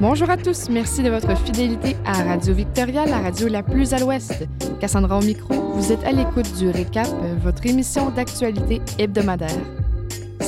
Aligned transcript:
Bonjour 0.00 0.30
à 0.30 0.36
tous, 0.36 0.68
merci 0.70 1.02
de 1.02 1.10
votre 1.10 1.36
fidélité 1.36 1.96
à 2.04 2.22
Radio 2.22 2.54
Victoria, 2.54 3.04
la 3.04 3.18
radio 3.18 3.48
la 3.48 3.62
plus 3.62 3.92
à 3.92 3.98
l'ouest. 3.98 4.46
Cassandra 4.80 5.18
au 5.18 5.22
micro, 5.22 5.54
vous 5.74 5.92
êtes 5.92 6.04
à 6.04 6.12
l'écoute 6.12 6.50
du 6.56 6.70
Récap, 6.70 7.08
votre 7.42 7.66
émission 7.66 8.10
d'actualité 8.10 8.80
hebdomadaire. 8.98 9.77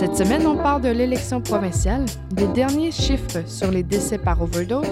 Cette 0.00 0.16
semaine, 0.16 0.46
on 0.46 0.56
parle 0.56 0.80
de 0.80 0.88
l'élection 0.88 1.42
provinciale, 1.42 2.06
des 2.30 2.46
derniers 2.46 2.90
chiffres 2.90 3.46
sur 3.46 3.70
les 3.70 3.82
décès 3.82 4.16
par 4.16 4.40
overdose 4.40 4.86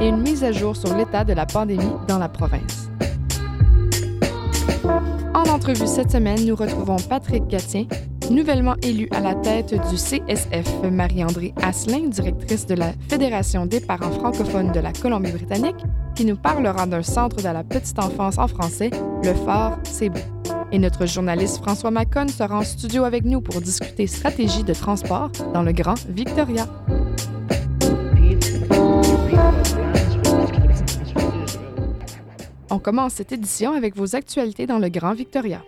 et 0.00 0.08
une 0.08 0.22
mise 0.22 0.42
à 0.42 0.50
jour 0.50 0.74
sur 0.74 0.92
l'état 0.96 1.22
de 1.22 1.32
la 1.34 1.46
pandémie 1.46 1.92
dans 2.08 2.18
la 2.18 2.28
province. 2.28 2.90
En 5.34 5.44
entrevue 5.48 5.86
cette 5.86 6.10
semaine, 6.10 6.44
nous 6.44 6.56
retrouvons 6.56 6.96
Patrick 6.96 7.46
Gatien, 7.46 7.84
nouvellement 8.28 8.74
élue 8.82 9.08
à 9.12 9.20
la 9.20 9.36
tête 9.36 9.72
du 9.88 9.94
CSF, 9.94 10.82
Marie-André 10.90 11.54
Asselin, 11.62 12.08
directrice 12.08 12.66
de 12.66 12.74
la 12.74 12.90
Fédération 13.08 13.66
des 13.66 13.78
parents 13.78 14.10
francophones 14.10 14.72
de 14.72 14.80
la 14.80 14.92
Colombie-Britannique, 14.92 15.86
qui 16.16 16.24
nous 16.24 16.36
parlera 16.36 16.86
d'un 16.86 17.04
centre 17.04 17.36
de 17.36 17.44
la 17.44 17.62
petite 17.62 18.00
enfance 18.00 18.36
en 18.36 18.48
français, 18.48 18.90
le 19.22 19.32
Fort 19.32 19.78
Cebu. 19.84 20.39
Et 20.72 20.78
notre 20.78 21.04
journaliste 21.04 21.58
François 21.58 21.90
Macon 21.90 22.28
sera 22.28 22.58
en 22.58 22.62
studio 22.62 23.02
avec 23.04 23.24
nous 23.24 23.40
pour 23.40 23.60
discuter 23.60 24.06
stratégie 24.06 24.62
de 24.62 24.72
transport 24.72 25.30
dans 25.52 25.62
le 25.62 25.72
Grand 25.72 25.98
Victoria. 26.08 26.68
On 32.70 32.78
commence 32.78 33.14
cette 33.14 33.32
édition 33.32 33.72
avec 33.72 33.96
vos 33.96 34.14
actualités 34.14 34.66
dans 34.66 34.78
le 34.78 34.88
Grand 34.88 35.12
Victoria. 35.12 35.64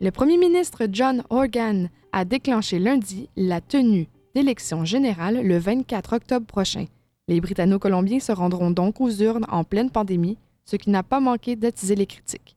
Le 0.00 0.10
premier 0.10 0.38
ministre 0.38 0.86
John 0.90 1.22
Horgan 1.28 1.90
a 2.12 2.24
déclenché 2.24 2.78
lundi 2.78 3.28
la 3.36 3.60
tenue 3.60 4.08
d'élections 4.34 4.86
générales 4.86 5.42
le 5.42 5.58
24 5.58 6.14
octobre 6.14 6.46
prochain. 6.46 6.86
Les 7.28 7.40
Britanno-Colombiens 7.40 8.20
se 8.20 8.30
rendront 8.30 8.70
donc 8.70 9.00
aux 9.00 9.10
urnes 9.10 9.46
en 9.48 9.64
pleine 9.64 9.90
pandémie, 9.90 10.38
ce 10.64 10.76
qui 10.76 10.90
n'a 10.90 11.02
pas 11.02 11.18
manqué 11.18 11.56
d'attiser 11.56 11.96
les 11.96 12.06
critiques. 12.06 12.56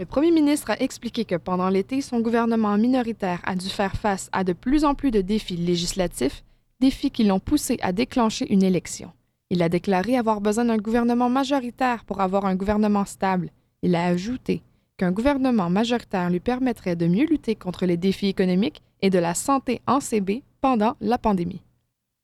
Le 0.00 0.06
premier 0.06 0.32
ministre 0.32 0.70
a 0.70 0.80
expliqué 0.80 1.24
que 1.24 1.36
pendant 1.36 1.68
l'été, 1.68 2.00
son 2.00 2.20
gouvernement 2.20 2.76
minoritaire 2.76 3.40
a 3.44 3.54
dû 3.54 3.68
faire 3.68 3.94
face 3.94 4.28
à 4.32 4.42
de 4.42 4.52
plus 4.52 4.84
en 4.84 4.94
plus 4.94 5.10
de 5.10 5.20
défis 5.20 5.56
législatifs, 5.56 6.44
défis 6.80 7.10
qui 7.10 7.24
l'ont 7.24 7.40
poussé 7.40 7.78
à 7.80 7.92
déclencher 7.92 8.52
une 8.52 8.62
élection. 8.62 9.12
Il 9.50 9.62
a 9.62 9.68
déclaré 9.68 10.16
avoir 10.16 10.40
besoin 10.40 10.64
d'un 10.64 10.76
gouvernement 10.76 11.30
majoritaire 11.30 12.04
pour 12.04 12.20
avoir 12.20 12.44
un 12.44 12.56
gouvernement 12.56 13.04
stable. 13.04 13.50
Il 13.82 13.94
a 13.94 14.04
ajouté 14.06 14.62
qu'un 14.96 15.12
gouvernement 15.12 15.70
majoritaire 15.70 16.28
lui 16.28 16.40
permettrait 16.40 16.96
de 16.96 17.06
mieux 17.06 17.26
lutter 17.26 17.54
contre 17.54 17.86
les 17.86 17.96
défis 17.96 18.26
économiques 18.26 18.82
et 19.00 19.10
de 19.10 19.18
la 19.18 19.34
santé 19.34 19.80
en 19.86 20.00
CB 20.00 20.42
pendant 20.60 20.96
la 21.00 21.18
pandémie. 21.18 21.62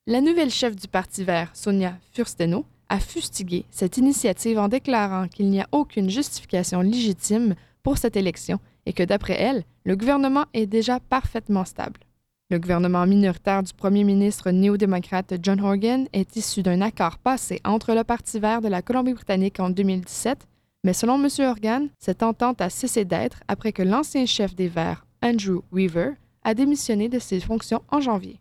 La 0.06 0.20
nouvelle 0.20 0.50
chef 0.50 0.76
du 0.76 0.86
Parti 0.86 1.24
vert, 1.24 1.50
Sonia 1.54 1.96
Fursteno, 2.12 2.66
a 2.90 3.00
fustigué 3.00 3.64
cette 3.70 3.96
initiative 3.96 4.58
en 4.58 4.68
déclarant 4.68 5.28
qu'il 5.28 5.48
n'y 5.48 5.62
a 5.62 5.68
aucune 5.72 6.10
justification 6.10 6.82
légitime 6.82 7.54
pour 7.82 7.96
cette 7.96 8.14
élection 8.14 8.60
et 8.84 8.92
que 8.92 9.02
d'après 9.02 9.40
elle, 9.40 9.64
le 9.84 9.96
gouvernement 9.96 10.44
est 10.52 10.66
déjà 10.66 11.00
parfaitement 11.00 11.64
stable. 11.64 12.00
Le 12.50 12.58
gouvernement 12.58 13.06
minoritaire 13.06 13.62
du 13.62 13.72
premier 13.72 14.04
ministre 14.04 14.50
néo-démocrate 14.50 15.36
John 15.42 15.62
Horgan 15.62 16.06
est 16.12 16.36
issu 16.36 16.62
d'un 16.62 16.82
accord 16.82 17.16
passé 17.16 17.62
entre 17.64 17.94
le 17.94 18.04
Parti 18.04 18.38
vert 18.38 18.60
de 18.60 18.68
la 18.68 18.82
Colombie-Britannique 18.82 19.58
en 19.58 19.70
2017 19.70 20.46
mais 20.84 20.92
selon 20.92 21.14
M. 21.14 21.28
Organ, 21.48 21.88
cette 21.98 22.22
entente 22.22 22.60
a 22.60 22.68
cessé 22.68 23.06
d'être 23.06 23.40
après 23.48 23.72
que 23.72 23.82
l'ancien 23.82 24.26
chef 24.26 24.54
des 24.54 24.68
Verts, 24.68 25.06
Andrew 25.22 25.62
Weaver, 25.72 26.10
a 26.42 26.52
démissionné 26.52 27.08
de 27.08 27.18
ses 27.18 27.40
fonctions 27.40 27.82
en 27.88 28.02
janvier. 28.02 28.38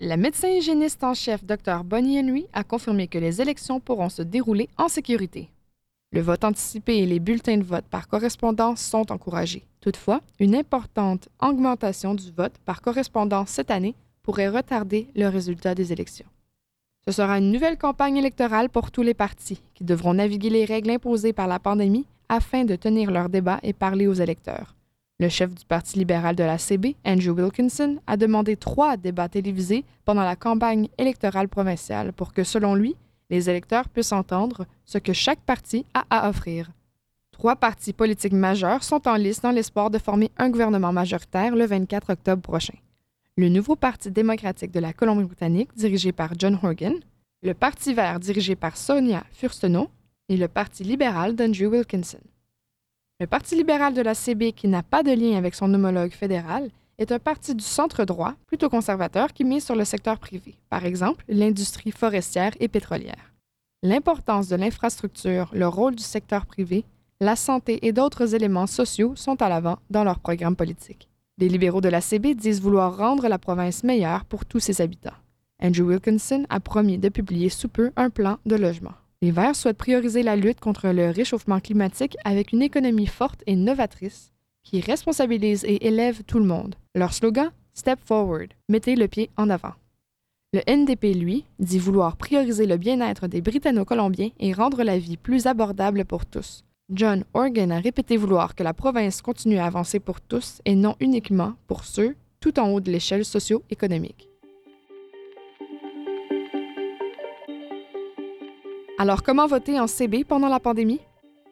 La 0.00 0.18
médecin 0.18 0.48
hygiéniste 0.48 1.02
en 1.04 1.14
chef, 1.14 1.42
Dr. 1.42 1.82
Bonnie 1.82 2.20
Henry, 2.20 2.46
a 2.52 2.64
confirmé 2.64 3.08
que 3.08 3.16
les 3.16 3.40
élections 3.40 3.80
pourront 3.80 4.10
se 4.10 4.20
dérouler 4.20 4.68
en 4.76 4.88
sécurité. 4.88 5.48
Le 6.12 6.20
vote 6.20 6.44
anticipé 6.44 6.98
et 6.98 7.06
les 7.06 7.18
bulletins 7.18 7.56
de 7.56 7.64
vote 7.64 7.86
par 7.86 8.06
correspondance 8.06 8.82
sont 8.82 9.10
encouragés. 9.10 9.64
Toutefois, 9.80 10.20
une 10.38 10.54
importante 10.54 11.30
augmentation 11.40 12.14
du 12.14 12.30
vote 12.30 12.52
par 12.66 12.82
correspondance 12.82 13.48
cette 13.48 13.70
année 13.70 13.94
pourrait 14.22 14.50
retarder 14.50 15.08
le 15.14 15.28
résultat 15.28 15.74
des 15.74 15.94
élections. 15.94 16.28
Ce 17.06 17.12
sera 17.12 17.38
une 17.38 17.50
nouvelle 17.50 17.78
campagne 17.78 18.18
électorale 18.18 18.68
pour 18.68 18.90
tous 18.90 19.02
les 19.02 19.14
partis, 19.14 19.62
qui 19.74 19.84
devront 19.84 20.12
naviguer 20.12 20.50
les 20.50 20.66
règles 20.66 20.90
imposées 20.90 21.32
par 21.32 21.46
la 21.46 21.58
pandémie 21.58 22.04
afin 22.28 22.64
de 22.66 22.76
tenir 22.76 23.10
leur 23.10 23.30
débat 23.30 23.60
et 23.62 23.72
parler 23.72 24.06
aux 24.06 24.12
électeurs. 24.12 24.75
Le 25.18 25.28
chef 25.28 25.54
du 25.54 25.64
Parti 25.64 25.98
libéral 25.98 26.36
de 26.36 26.44
la 26.44 26.58
CB, 26.58 26.96
Andrew 27.04 27.30
Wilkinson, 27.30 27.98
a 28.06 28.16
demandé 28.16 28.56
trois 28.56 28.96
débats 28.96 29.28
télévisés 29.28 29.84
pendant 30.04 30.24
la 30.24 30.36
campagne 30.36 30.88
électorale 30.98 31.48
provinciale 31.48 32.12
pour 32.12 32.32
que, 32.32 32.44
selon 32.44 32.74
lui, 32.74 32.96
les 33.30 33.48
électeurs 33.48 33.88
puissent 33.88 34.12
entendre 34.12 34.66
ce 34.84 34.98
que 34.98 35.12
chaque 35.12 35.40
parti 35.40 35.86
a 35.94 36.04
à 36.10 36.28
offrir. 36.28 36.70
Trois 37.32 37.56
partis 37.56 37.92
politiques 37.92 38.32
majeurs 38.32 38.84
sont 38.84 39.08
en 39.08 39.16
lice 39.16 39.40
dans 39.40 39.50
l'espoir 39.50 39.90
de 39.90 39.98
former 39.98 40.30
un 40.36 40.50
gouvernement 40.50 40.92
majoritaire 40.92 41.56
le 41.56 41.66
24 41.66 42.12
octobre 42.12 42.42
prochain 42.42 42.74
le 43.38 43.50
nouveau 43.50 43.76
Parti 43.76 44.10
démocratique 44.10 44.70
de 44.70 44.80
la 44.80 44.94
Colombie-Britannique, 44.94 45.76
dirigé 45.76 46.10
par 46.10 46.32
John 46.38 46.58
Horgan, 46.62 46.94
le 47.42 47.52
Parti 47.52 47.92
vert, 47.92 48.18
dirigé 48.18 48.56
par 48.56 48.78
Sonia 48.78 49.24
Furstenau, 49.30 49.90
et 50.28 50.38
le 50.38 50.48
Parti 50.48 50.84
libéral 50.84 51.36
d'Andrew 51.36 51.66
Wilkinson. 51.66 52.18
Le 53.18 53.26
Parti 53.26 53.56
libéral 53.56 53.94
de 53.94 54.02
la 54.02 54.14
CB, 54.14 54.52
qui 54.52 54.68
n'a 54.68 54.82
pas 54.82 55.02
de 55.02 55.10
lien 55.10 55.38
avec 55.38 55.54
son 55.54 55.72
homologue 55.72 56.12
fédéral, 56.12 56.68
est 56.98 57.12
un 57.12 57.18
parti 57.18 57.54
du 57.54 57.64
centre 57.64 58.04
droit, 58.04 58.34
plutôt 58.46 58.68
conservateur, 58.68 59.32
qui 59.32 59.42
mise 59.42 59.64
sur 59.64 59.74
le 59.74 59.86
secteur 59.86 60.18
privé, 60.18 60.58
par 60.68 60.84
exemple 60.84 61.24
l'industrie 61.26 61.92
forestière 61.92 62.52
et 62.60 62.68
pétrolière. 62.68 63.32
L'importance 63.82 64.48
de 64.48 64.56
l'infrastructure, 64.56 65.48
le 65.54 65.66
rôle 65.66 65.94
du 65.94 66.02
secteur 66.02 66.44
privé, 66.44 66.84
la 67.18 67.36
santé 67.36 67.86
et 67.86 67.92
d'autres 67.92 68.34
éléments 68.34 68.66
sociaux 68.66 69.16
sont 69.16 69.40
à 69.40 69.48
l'avant 69.48 69.78
dans 69.88 70.04
leur 70.04 70.18
programme 70.18 70.56
politique. 70.56 71.08
Les 71.38 71.48
libéraux 71.48 71.80
de 71.80 71.88
la 71.88 72.02
CB 72.02 72.34
disent 72.34 72.60
vouloir 72.60 72.98
rendre 72.98 73.28
la 73.28 73.38
province 73.38 73.82
meilleure 73.82 74.26
pour 74.26 74.44
tous 74.44 74.60
ses 74.60 74.82
habitants. 74.82 75.16
Andrew 75.62 75.84
Wilkinson 75.84 76.44
a 76.50 76.60
promis 76.60 76.98
de 76.98 77.08
publier 77.08 77.48
sous 77.48 77.68
peu 77.68 77.92
un 77.96 78.10
plan 78.10 78.36
de 78.44 78.56
logement. 78.56 78.92
Les 79.22 79.30
Verts 79.30 79.56
souhaitent 79.56 79.78
prioriser 79.78 80.22
la 80.22 80.36
lutte 80.36 80.60
contre 80.60 80.88
le 80.88 81.10
réchauffement 81.10 81.60
climatique 81.60 82.16
avec 82.24 82.52
une 82.52 82.62
économie 82.62 83.06
forte 83.06 83.42
et 83.46 83.56
novatrice 83.56 84.32
qui 84.62 84.80
responsabilise 84.80 85.64
et 85.64 85.86
élève 85.86 86.22
tout 86.24 86.38
le 86.38 86.44
monde. 86.44 86.74
Leur 86.94 87.14
slogan 87.14 87.50
Step 87.72 87.98
Forward, 88.04 88.48
mettez 88.68 88.96
le 88.96 89.08
pied 89.08 89.30
en 89.36 89.48
avant. 89.48 89.74
Le 90.52 90.60
NDP, 90.68 91.14
lui, 91.14 91.44
dit 91.58 91.78
vouloir 91.78 92.16
prioriser 92.16 92.66
le 92.66 92.76
bien-être 92.76 93.26
des 93.26 93.40
Britanno-Colombiens 93.40 94.30
et 94.38 94.52
rendre 94.52 94.82
la 94.82 94.98
vie 94.98 95.16
plus 95.16 95.46
abordable 95.46 96.04
pour 96.04 96.26
tous. 96.26 96.64
John 96.90 97.24
Organ 97.34 97.72
a 97.72 97.80
répété 97.80 98.16
vouloir 98.16 98.54
que 98.54 98.62
la 98.62 98.74
province 98.74 99.22
continue 99.22 99.58
à 99.58 99.66
avancer 99.66 99.98
pour 99.98 100.20
tous 100.20 100.60
et 100.64 100.74
non 100.74 100.94
uniquement 101.00 101.54
pour 101.66 101.84
ceux 101.84 102.14
tout 102.40 102.58
en 102.58 102.68
haut 102.68 102.80
de 102.80 102.92
l'échelle 102.92 103.24
socio-économique. 103.24 104.28
Alors, 108.98 109.22
comment 109.22 109.46
voter 109.46 109.78
en 109.78 109.86
CB 109.86 110.24
pendant 110.24 110.48
la 110.48 110.58
pandémie? 110.58 111.02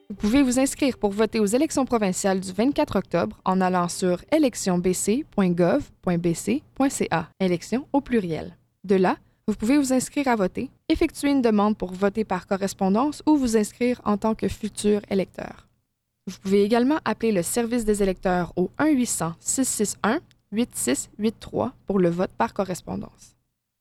Vous 0.09 0.16
pouvez 0.16 0.43
vous 0.43 0.59
inscrire 0.59 0.97
pour 0.97 1.10
voter 1.10 1.41
aux 1.41 1.47
élections 1.47 1.84
provinciales 1.84 2.41
du 2.41 2.50
24 2.53 2.97
octobre 2.97 3.38
en 3.44 3.60
allant 3.60 3.89
sur 3.89 4.24
électionbc.gov.bc.ca, 4.33 7.28
élections 7.41 7.86
au 7.92 8.01
pluriel. 8.01 8.57
De 8.84 8.95
là, 8.95 9.19
vous 9.47 9.53
pouvez 9.54 9.77
vous 9.77 9.92
inscrire 9.92 10.28
à 10.28 10.36
voter, 10.36 10.71
effectuer 10.89 11.33
une 11.33 11.42
demande 11.42 11.77
pour 11.77 11.92
voter 11.92 12.24
par 12.24 12.47
correspondance 12.47 13.22
ou 13.27 13.36
vous 13.36 13.59
inscrire 13.59 14.01
en 14.07 14.16
tant 14.16 14.34
que 14.34 14.48
futur 14.48 15.03
électeur. 15.10 15.69
Vous 16.27 16.39
pouvez 16.42 16.63
également 16.63 17.01
appeler 17.04 17.33
le 17.33 17.42
service 17.42 17.84
des 17.84 18.03
électeurs 18.03 18.54
au 18.57 18.71
1-800-661-8683 18.78 21.72
pour 21.86 21.98
le 21.98 22.09
vote 22.09 22.30
par 22.39 22.54
correspondance. 22.54 23.36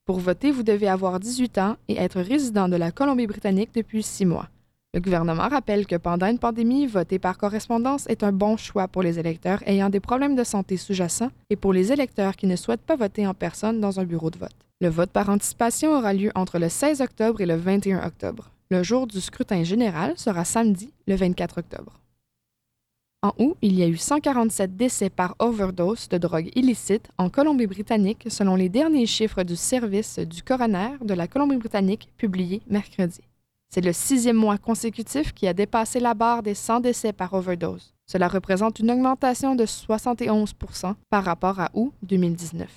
Pour 0.06 0.20
voter, 0.20 0.52
vous 0.52 0.64
devez 0.64 0.90
avoir 0.90 1.18
18 1.18 1.58
ans 1.60 1.78
et 1.88 1.96
être 1.96 2.20
résident 2.20 2.68
de 2.68 2.76
la 2.76 2.92
Colombie-Britannique 2.92 3.70
depuis 3.74 4.04
six 4.04 4.26
mois. 4.26 4.50
Le 4.94 5.00
gouvernement 5.00 5.48
rappelle 5.48 5.88
que 5.88 5.96
pendant 5.96 6.28
une 6.28 6.40
pandémie, 6.40 6.88
voter 6.88 7.20
par 7.20 7.38
correspondance 7.38 8.06
est 8.08 8.22
un 8.22 8.34
bon 8.34 8.58
choix 8.58 8.90
pour 8.90 9.02
les 9.02 9.18
électeurs 9.18 9.64
ayant 9.66 9.90
des 9.90 10.02
problèmes 10.02 10.36
de 10.36 10.44
santé 10.44 10.76
sous-jacents 10.76 11.32
et 11.50 11.56
pour 11.56 11.72
les 11.72 11.94
électeurs 11.94 12.36
qui 12.36 12.48
ne 12.48 12.58
souhaitent 12.58 12.82
pas 12.82 12.98
voter 12.98 13.26
en 13.26 13.34
personne 13.34 13.80
dans 13.80 14.02
un 14.02 14.04
bureau 14.04 14.30
de 14.30 14.38
vote. 14.38 14.52
Le 14.82 14.90
vote 14.90 15.10
par 15.10 15.30
anticipation 15.30 15.98
aura 15.98 16.14
lieu 16.14 16.32
entre 16.36 16.60
le 16.60 16.68
16 16.68 17.00
octobre 17.00 17.40
et 17.40 17.46
le 17.46 17.56
21 17.56 18.06
octobre. 18.06 18.52
Le 18.72 18.84
jour 18.84 19.08
du 19.08 19.22
scrutin 19.22 19.64
général 19.64 20.18
sera 20.18 20.44
samedi, 20.44 20.92
le 21.08 21.16
24 21.16 21.60
octobre. 21.60 22.03
En 23.24 23.32
août, 23.38 23.56
il 23.62 23.74
y 23.74 23.84
a 23.84 23.88
eu 23.88 23.96
147 23.96 24.76
décès 24.76 25.10
par 25.10 25.38
overdose 25.40 26.10
de 26.10 26.18
drogue 26.18 26.52
illicite 26.56 27.08
en 27.18 27.30
Colombie-Britannique 27.30 28.26
selon 28.28 28.58
les 28.58 28.68
derniers 28.68 29.06
chiffres 29.06 29.44
du 29.44 29.56
service 29.56 30.20
du 30.20 30.44
coroner 30.44 30.98
de 31.00 31.14
la 31.14 31.30
Colombie-Britannique 31.30 32.10
publiés 32.18 32.62
mercredi. 32.68 33.22
C'est 33.70 33.80
le 33.80 33.94
sixième 33.94 34.36
mois 34.36 34.58
consécutif 34.58 35.34
qui 35.34 35.48
a 35.48 35.54
dépassé 35.54 36.02
la 36.02 36.14
barre 36.14 36.44
des 36.44 36.54
100 36.54 36.82
décès 36.82 37.14
par 37.14 37.34
overdose. 37.34 37.94
Cela 38.08 38.28
représente 38.28 38.80
une 38.80 38.92
augmentation 38.92 39.56
de 39.56 39.66
71% 39.66 40.94
par 41.10 41.24
rapport 41.24 41.62
à 41.62 41.72
août 41.74 41.94
2019. 42.02 42.70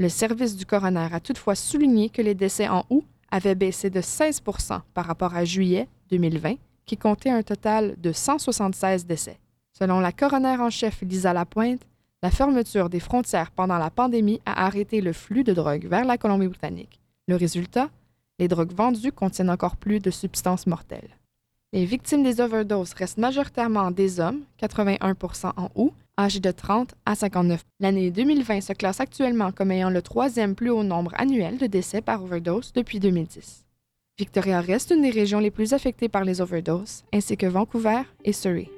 Le 0.00 0.10
service 0.10 0.54
du 0.54 0.66
coroner 0.66 1.08
a 1.10 1.20
toutefois 1.20 1.54
souligné 1.54 2.10
que 2.10 2.20
les 2.20 2.34
décès 2.34 2.68
en 2.68 2.84
août 2.90 3.06
avaient 3.30 3.54
baissé 3.54 3.88
de 3.88 4.02
16% 4.02 4.82
par 4.92 5.06
rapport 5.06 5.34
à 5.34 5.46
juillet 5.46 5.88
2020, 6.10 6.56
qui 6.84 6.98
comptait 6.98 7.30
un 7.30 7.42
total 7.42 7.96
de 7.98 8.12
176 8.12 9.06
décès. 9.06 9.38
Selon 9.78 10.00
la 10.00 10.10
coroner 10.10 10.56
en 10.58 10.70
chef 10.70 11.02
Lisa 11.02 11.34
Lapointe, 11.34 11.82
la 12.22 12.30
fermeture 12.30 12.88
des 12.88 12.98
frontières 12.98 13.50
pendant 13.50 13.76
la 13.76 13.90
pandémie 13.90 14.40
a 14.46 14.64
arrêté 14.64 15.02
le 15.02 15.12
flux 15.12 15.44
de 15.44 15.52
drogue 15.52 15.86
vers 15.86 16.06
la 16.06 16.16
Colombie-Britannique. 16.16 16.98
Le 17.28 17.36
résultat, 17.36 17.90
les 18.38 18.48
drogues 18.48 18.72
vendues 18.72 19.12
contiennent 19.12 19.50
encore 19.50 19.76
plus 19.76 20.00
de 20.00 20.10
substances 20.10 20.66
mortelles. 20.66 21.10
Les 21.74 21.84
victimes 21.84 22.22
des 22.22 22.40
overdoses 22.40 22.94
restent 22.94 23.18
majoritairement 23.18 23.90
des 23.90 24.18
hommes, 24.18 24.40
81% 24.62 25.52
en 25.58 25.68
août, 25.74 25.92
âgés 26.18 26.40
de 26.40 26.50
30 26.50 26.94
à 27.04 27.14
59. 27.14 27.62
L'année 27.80 28.10
2020 28.10 28.62
se 28.62 28.72
classe 28.72 29.00
actuellement 29.00 29.52
comme 29.52 29.72
ayant 29.72 29.90
le 29.90 30.00
troisième 30.00 30.54
plus 30.54 30.70
haut 30.70 30.84
nombre 30.84 31.12
annuel 31.16 31.58
de 31.58 31.66
décès 31.66 32.00
par 32.00 32.24
overdose 32.24 32.72
depuis 32.72 32.98
2010. 32.98 33.66
Victoria 34.18 34.62
reste 34.62 34.90
une 34.92 35.02
des 35.02 35.10
régions 35.10 35.40
les 35.40 35.50
plus 35.50 35.74
affectées 35.74 36.08
par 36.08 36.24
les 36.24 36.40
overdoses, 36.40 37.04
ainsi 37.12 37.36
que 37.36 37.44
Vancouver 37.44 38.00
et 38.24 38.32
Surrey. 38.32 38.70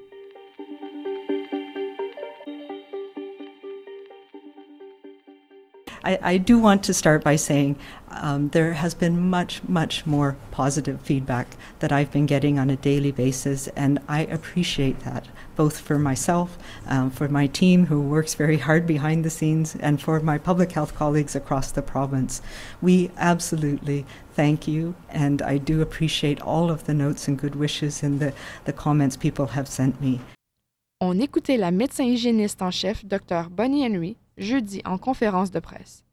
I, 6.05 6.19
I 6.23 6.37
do 6.39 6.59
want 6.59 6.83
to 6.85 6.95
start 6.95 7.25
by 7.25 7.37
saying 7.37 7.77
um, 8.11 8.49
there 8.51 8.73
has 8.73 8.95
been 8.95 9.29
much, 9.29 9.63
much 9.69 10.07
more 10.07 10.37
positive 10.51 11.01
feedback 11.01 11.49
that 11.81 11.93
I've 11.93 12.11
been 12.11 12.27
getting 12.27 12.59
on 12.59 12.71
a 12.71 12.77
daily 12.77 13.13
basis, 13.13 13.69
and 13.69 13.99
I 14.09 14.23
appreciate 14.23 15.01
that, 15.01 15.27
both 15.57 15.81
for 15.81 15.99
myself, 15.99 16.59
um, 16.87 17.11
for 17.11 17.29
my 17.29 17.47
team 17.47 17.87
who 17.87 18.01
works 18.01 18.35
very 18.35 18.59
hard 18.59 18.87
behind 18.87 19.25
the 19.25 19.31
scenes, 19.31 19.77
and 19.77 20.01
for 20.01 20.21
my 20.21 20.39
public 20.39 20.73
health 20.73 20.95
colleagues 20.95 21.37
across 21.37 21.71
the 21.71 21.83
province. 21.83 22.41
We 22.81 23.11
absolutely 23.17 24.07
thank 24.35 24.67
you, 24.67 24.95
and 25.11 25.43
I 25.43 25.59
do 25.59 25.83
appreciate 25.83 26.41
all 26.41 26.71
of 26.71 26.85
the 26.85 26.95
notes 26.95 27.29
and 27.29 27.39
good 27.39 27.57
wishes 27.57 28.03
and 28.03 28.21
the, 28.21 28.33
the 28.65 28.73
comments 28.73 29.17
people 29.17 29.49
have 29.49 29.69
sent 29.69 30.01
me. 30.01 30.21
On 31.01 31.21
écoutait 31.21 31.59
la 31.59 31.71
médecin 31.71 32.05
hygiéniste 32.05 32.61
en 32.61 32.73
chef, 32.73 33.05
Dr. 33.05 33.49
Bonnie 33.51 33.85
Henry, 33.85 34.17
jeudi 34.39 34.81
en 34.85 34.99
conférence 34.99 35.51
de 35.51 35.61
presse. 35.61 36.05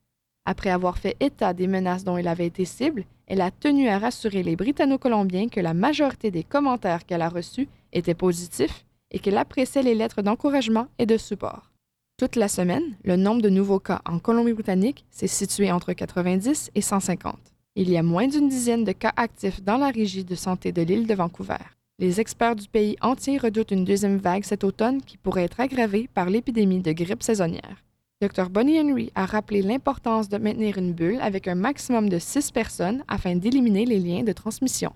Après 0.45 0.69
avoir 0.69 0.98
fait 0.98 1.16
état 1.19 1.54
des 1.54 1.68
menaces 1.68 2.04
dont 2.04 2.18
elle 2.18 2.27
avait 2.27 2.45
été 2.45 2.66
cible, 2.66 3.06
elle 3.27 3.42
a 3.42 3.51
tenu 3.51 3.88
à 3.88 3.98
rassurer 3.98 4.44
les 4.44 4.56
Britanno-Colombiens 4.56 5.50
que 5.50 5.60
la 5.60 5.74
majorité 5.74 6.30
des 6.30 6.44
commentaires 6.44 7.06
qu'elle 7.06 7.24
a 7.24 7.30
reçus 7.30 7.68
étaient 7.94 8.13
positifs 8.13 8.86
et 9.12 9.19
qu'elle 9.19 9.38
appréciait 9.38 9.81
les 9.81 9.95
lettres 9.95 10.22
d'encouragement 10.22 10.88
et 11.00 11.06
de 11.06 11.18
support. 11.18 11.72
Toute 12.18 12.36
la 12.36 12.48
semaine, 12.48 12.95
le 13.04 13.16
nombre 13.18 13.42
de 13.42 13.50
nouveaux 13.50 13.80
cas 13.80 14.01
en 14.06 14.19
Colombie-Britannique 14.19 15.06
s'est 15.10 15.28
situé 15.28 15.71
entre 15.71 15.94
90 15.94 16.71
et 16.74 16.81
150. 16.81 17.36
Il 17.75 17.89
y 17.89 17.98
a 17.98 18.04
moins 18.04 18.28
d'une 18.28 18.48
dizaine 18.48 18.86
de 18.86 18.94
cas 18.94 19.12
actifs 19.18 19.62
dans 19.62 19.78
la 19.78 19.89
régie 19.89 20.24
de 20.24 20.36
santé 20.36 20.71
de 20.71 20.81
l'île 20.81 21.07
de 21.07 21.13
Vancouver. 21.13 21.57
Les 22.00 22.21
experts 22.21 22.56
du 22.56 22.68
pays 22.68 22.95
entier 23.01 23.38
redoutent 23.38 23.71
une 23.71 23.83
deuxième 23.83 24.18
vague 24.18 24.45
cet 24.45 24.63
automne 24.63 25.01
qui 25.01 25.18
pourrait 25.18 25.44
être 25.44 25.60
aggravée 25.60 26.10
par 26.13 26.30
l'épidémie 26.30 26.81
de 26.81 26.92
grippe 26.92 27.24
saisonnière. 27.24 27.83
Dr. 28.25 28.50
Bonnie 28.50 28.80
Henry 28.80 29.12
a 29.13 29.27
rappelé 29.27 29.62
l'importance 29.62 30.30
de 30.30 30.39
maintenir 30.39 30.80
une 30.80 30.94
bulle 30.94 31.19
avec 31.22 31.48
un 31.48 31.54
maximum 31.54 32.10
de 32.10 32.18
six 32.18 32.51
personnes 32.51 33.04
afin 33.07 33.36
d'éliminer 33.36 33.86
les 33.86 34.00
liens 34.00 34.24
de 34.24 34.31
transmission. 34.31 34.94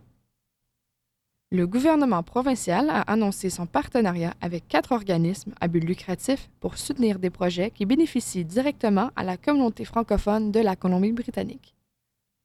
Le 1.52 1.68
gouvernement 1.68 2.24
provincial 2.24 2.90
a 2.90 3.02
annoncé 3.02 3.52
son 3.52 3.68
partenariat 3.68 4.34
avec 4.42 4.68
quatre 4.68 4.94
organismes 4.94 5.54
à 5.62 5.68
but 5.68 5.82
lucratif 5.82 6.50
pour 6.60 6.80
soutenir 6.80 7.20
des 7.20 7.30
projets 7.30 7.70
qui 7.70 7.86
bénéficient 7.86 8.46
directement 8.46 9.12
à 9.16 9.24
la 9.24 9.38
communauté 9.38 9.86
francophone 9.86 10.52
de 10.52 10.62
la 10.62 10.76
Colombie-Britannique. 10.76 11.76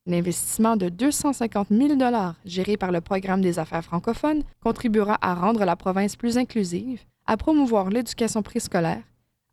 L'investissement 0.05 0.77
de 0.77 0.91
250 0.91 1.69
000 1.71 1.99
géré 2.45 2.77
par 2.77 2.93
le 2.93 3.01
Programme 3.01 3.41
des 3.41 3.59
affaires 3.59 3.85
francophones 3.85 4.43
contribuera 4.61 5.17
à 5.23 5.35
rendre 5.35 5.65
la 5.65 5.77
province 5.77 6.15
plus 6.15 6.37
inclusive, 6.37 7.05
à 7.25 7.39
promouvoir 7.39 7.89
l'éducation 7.89 8.43
préscolaire 8.43 9.03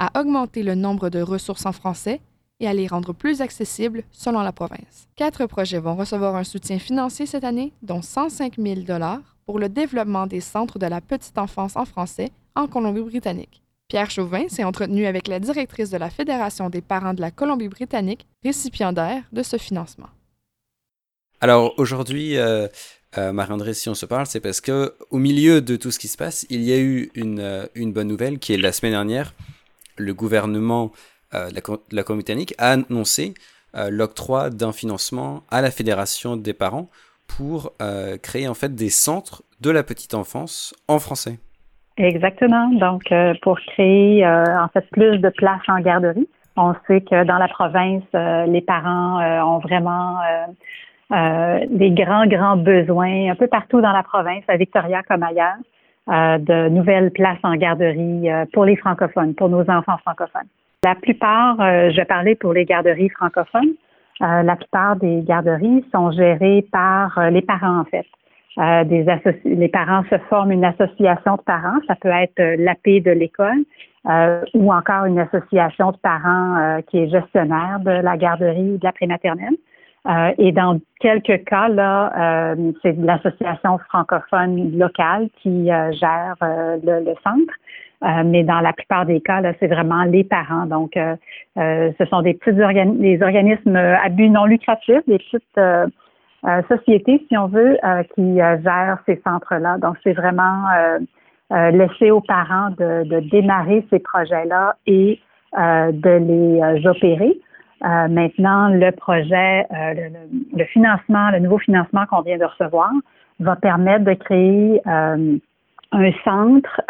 à 0.02 0.20
augmenter 0.20 0.64
le 0.64 0.74
nombre 0.74 1.10
de 1.10 1.22
ressources 1.22 1.68
en 1.68 1.72
français 1.72 2.22
et 2.60 2.68
à 2.68 2.74
les 2.74 2.88
rendre 2.88 3.14
plus 3.14 3.42
accessibles 3.42 4.04
selon 4.12 4.42
la 4.42 4.52
province. 4.52 5.08
Quatre 5.16 5.46
projets 5.46 5.78
vont 5.78 5.96
recevoir 5.96 6.36
un 6.36 6.44
soutien 6.44 6.80
financier 6.80 7.28
cette 7.28 7.44
année, 7.44 7.72
dont 7.84 8.02
105 8.02 8.56
000 8.58 8.82
pour 9.46 9.60
le 9.60 9.70
développement 9.70 10.26
des 10.26 10.42
centres 10.42 10.80
de 10.80 10.88
la 10.88 11.02
petite 11.02 11.38
enfance 11.38 11.76
en 11.76 11.86
français 11.86 12.32
en 12.56 12.68
Colombie-Britannique. 12.68 13.62
Pierre 13.90 14.10
Chauvin 14.10 14.48
s'est 14.50 14.64
entretenu 14.64 15.06
avec 15.06 15.28
la 15.28 15.40
directrice 15.40 15.92
de 15.92 15.98
la 15.98 16.10
Fédération 16.10 16.72
des 16.72 16.82
parents 16.82 17.14
de 17.14 17.22
la 17.22 17.30
Colombie-Britannique, 17.30 18.26
récipiendaire 18.44 19.22
de 19.32 19.44
ce 19.44 19.58
financement. 19.58 20.10
Alors 21.42 21.76
aujourd'hui, 21.78 22.38
euh, 22.38 22.68
euh, 23.20 23.32
Marie-André, 23.34 23.76
si 23.76 23.88
on 23.88 23.96
se 23.96 24.08
parle, 24.08 24.26
c'est 24.26 24.40
parce 24.40 24.62
que 24.62 24.96
au 25.12 25.20
milieu 25.20 25.62
de 25.62 25.76
tout 25.76 25.92
ce 25.92 26.00
qui 26.00 26.08
se 26.08 26.18
passe, 26.18 26.48
il 26.50 26.64
y 26.64 26.74
a 26.74 26.80
eu 26.80 27.12
une, 27.14 27.40
euh, 27.40 27.68
une 27.76 27.94
bonne 27.94 28.08
nouvelle 28.08 28.40
qui 28.40 28.54
est 28.54 28.58
la 28.58 28.72
semaine 28.72 28.94
dernière 28.94 29.36
le 29.98 30.14
gouvernement 30.14 30.92
euh, 31.34 31.50
de 31.50 31.56
la, 31.56 31.62
la 31.92 32.04
britannique 32.04 32.54
a 32.58 32.72
annoncé 32.72 33.34
euh, 33.76 33.90
l'octroi 33.90 34.50
d'un 34.50 34.74
financement 34.74 35.44
à 35.50 35.62
la 35.62 35.72
Fédération 35.72 36.36
des 36.36 36.54
parents 36.54 36.90
pour 37.28 37.72
euh, 37.82 38.18
créer 38.18 38.50
en 38.50 38.54
fait 38.54 38.76
des 38.76 38.90
centres 38.90 39.44
de 39.62 39.72
la 39.72 39.84
petite 39.84 40.14
enfance 40.14 40.76
en 40.90 41.00
français. 41.00 41.40
Exactement. 41.98 42.70
Donc, 42.70 43.04
pour 43.42 43.60
créer 43.60 44.26
en 44.26 44.68
fait 44.74 44.90
plus 44.92 45.20
de 45.20 45.30
places 45.30 45.62
en 45.68 45.80
garderie. 45.82 46.28
On 46.58 46.74
sait 46.88 47.02
que 47.02 47.24
dans 47.26 47.38
la 47.38 47.48
province, 47.48 48.04
les 48.14 48.62
parents 48.62 49.20
ont 49.46 49.60
vraiment 49.60 50.18
des 51.12 51.92
grands, 51.92 52.26
grands 52.26 52.58
besoins 52.58 53.30
un 53.30 53.36
peu 53.36 53.48
partout 53.48 53.82
dans 53.82 53.92
la 53.92 54.04
province, 54.04 54.44
à 54.48 54.58
Victoria 54.58 55.04
comme 55.04 55.22
ailleurs. 55.22 55.58
Euh, 56.12 56.38
de 56.40 56.68
nouvelles 56.68 57.12
places 57.12 57.40
en 57.42 57.56
garderie 57.56 58.30
euh, 58.30 58.44
pour 58.52 58.66
les 58.66 58.76
francophones, 58.76 59.34
pour 59.34 59.48
nos 59.48 59.62
enfants 59.70 59.98
francophones. 60.00 60.50
La 60.84 60.96
plupart, 60.96 61.56
euh, 61.62 61.90
je 61.90 62.04
parlais 62.04 62.36
pour 62.36 62.52
les 62.52 62.66
garderies 62.66 63.10
francophones, 63.10 63.76
la 64.20 64.56
plupart 64.56 64.98
des 64.98 65.22
garderies 65.24 65.84
sont 65.92 66.12
gérées 66.12 66.64
par 66.72 67.32
les 67.32 67.42
parents 67.42 67.80
en 67.80 67.86
fait. 67.86 68.06
des 68.86 69.04
les 69.46 69.68
parents 69.68 70.04
se 70.12 70.18
forment 70.30 70.52
une 70.52 70.66
association 70.66 71.38
de 71.38 71.42
parents, 71.42 71.80
ça 71.88 71.96
peut 71.96 72.10
être 72.10 72.40
l'AP 72.60 73.02
de 73.04 73.10
l'école 73.10 73.64
ou 74.54 74.72
encore 74.72 75.06
une 75.06 75.18
association 75.18 75.92
de 75.92 75.98
parents 75.98 76.82
qui 76.88 77.00
est 77.00 77.10
gestionnaire 77.10 77.80
de 77.80 77.90
la 77.90 78.16
garderie 78.16 78.74
ou 78.74 78.78
de 78.78 78.84
la 78.84 78.92
prématernelle. 78.92 79.56
Euh, 80.08 80.32
et 80.40 80.52
dans 80.52 80.80
quelques 81.00 81.44
cas, 81.46 81.68
là, 81.68 82.54
euh, 82.54 82.72
c'est 82.82 82.98
l'association 82.98 83.78
francophone 83.90 84.78
locale 84.78 85.30
qui 85.42 85.72
euh, 85.72 85.92
gère 85.92 86.36
le, 86.42 87.14
centre. 87.24 88.26
mais 88.26 88.44
dans 88.44 88.62
la 88.62 88.74
plupart 88.74 89.06
des 89.06 89.22
cas, 89.22 89.42
là, 89.42 89.54
c'est 89.60 89.68
vraiment 89.68 90.04
les 90.04 90.24
parents. 90.24 90.66
Donc, 90.66 90.94
ce 91.56 92.06
sont 92.10 92.22
des 92.24 92.34
petits 92.34 92.56
des 92.98 93.22
organismes 93.22 93.76
à 93.76 94.10
but 94.10 94.30
non 94.30 94.46
lucratif, 94.46 95.02
des 95.08 95.20
petites 95.20 95.60
sociétés, 96.68 97.24
si 97.28 97.38
on 97.38 97.48
veut, 97.48 97.78
qui 98.16 98.38
gèrent 98.38 98.98
ces 99.06 99.22
centres-là. 99.24 99.78
Donc, 99.78 99.98
c'est 100.04 100.14
vraiment 100.14 100.64
laisser 101.52 102.10
aux 102.10 102.22
parents 102.22 102.72
de, 102.72 103.04
de 103.04 103.20
démarrer 103.30 103.86
ces 103.92 104.00
projets-là 104.00 104.78
et 104.88 105.20
de 105.56 106.10
les 106.10 106.88
opérer. 106.88 107.38
Euh, 107.84 108.08
maintenant, 108.08 108.70
le 108.70 108.92
projet, 108.92 109.66
euh, 109.72 110.10
le, 110.54 110.66
financement, 110.66 111.32
le 111.32 111.40
nouveau 111.40 111.58
financement 111.58 112.06
qu'on 112.06 112.22
vient 112.22 112.38
de 112.38 112.46
recevoir 112.46 112.92
va 113.40 113.56
permettre 113.56 114.06
de 114.06 114.14
créer 114.14 114.82
euh, 114.86 115.38
un 115.94 116.12
centre 116.24 116.82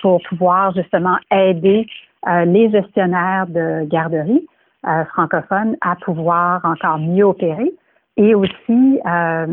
pour 0.00 0.22
pouvoir 0.28 0.72
justement 0.74 1.16
aider 1.30 1.86
les 2.46 2.70
gestionnaires 2.70 3.46
de 3.48 3.84
garderies 3.84 4.46
francophones 5.10 5.76
à 5.82 5.96
pouvoir 5.96 6.64
encore 6.64 6.98
mieux 6.98 7.24
opérer 7.24 7.70
et 8.16 8.34
aussi 8.34 9.00
à 9.04 9.46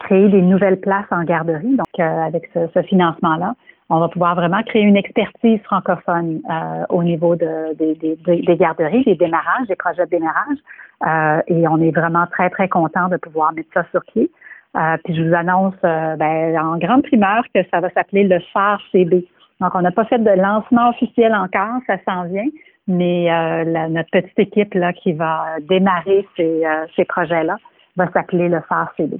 créer 0.00 0.28
des 0.28 0.42
nouvelles 0.42 0.80
places 0.80 1.06
en 1.10 1.22
garderie. 1.24 1.76
Donc, 1.76 1.98
avec 1.98 2.50
ce 2.54 2.82
financement-là, 2.82 3.54
on 3.90 4.00
va 4.00 4.08
pouvoir 4.08 4.34
vraiment 4.34 4.62
créer 4.64 4.82
une 4.82 4.96
expertise 4.96 5.60
francophone 5.62 6.40
euh, 6.50 6.84
au 6.90 7.02
niveau 7.02 7.36
de, 7.36 7.74
des 7.74 8.56
garderies, 8.56 9.02
des 9.04 9.14
démarrages, 9.14 9.66
des 9.66 9.76
projets 9.76 10.04
de 10.04 10.10
démarrage. 10.10 10.58
Euh, 11.06 11.40
et 11.46 11.66
on 11.68 11.80
est 11.80 11.92
vraiment 11.92 12.26
très, 12.26 12.50
très 12.50 12.68
content 12.68 13.08
de 13.08 13.16
pouvoir 13.16 13.52
mettre 13.54 13.70
ça 13.72 13.84
sur 13.90 14.02
pied. 14.12 14.30
puis 15.04 15.14
je 15.16 15.22
vous 15.22 15.34
annonce 15.34 15.74
ben, 15.82 16.58
en 16.58 16.76
grande 16.76 17.02
primeur 17.04 17.44
que 17.54 17.60
ça 17.72 17.80
va 17.80 17.88
s'appeler 17.90 18.24
le 18.24 18.40
phare 18.52 18.80
CB. 18.92 19.26
Donc, 19.60 19.74
on 19.74 19.80
n'a 19.80 19.90
pas 19.90 20.04
fait 20.04 20.18
de 20.18 20.30
lancement 20.30 20.90
officiel 20.90 21.34
encore, 21.34 21.80
ça 21.86 21.96
s'en 22.06 22.24
vient, 22.24 22.46
mais 22.88 23.28
notre 23.90 24.10
petite 24.10 24.38
équipe 24.38 24.74
là, 24.74 24.92
qui 24.92 25.12
va 25.12 25.56
démarrer 25.60 26.26
ces, 26.36 26.62
ces 26.96 27.04
projets-là 27.04 27.56
va 27.96 28.10
s'appeler 28.12 28.48
le 28.48 28.60
phare 28.68 28.92
CB. 28.96 29.16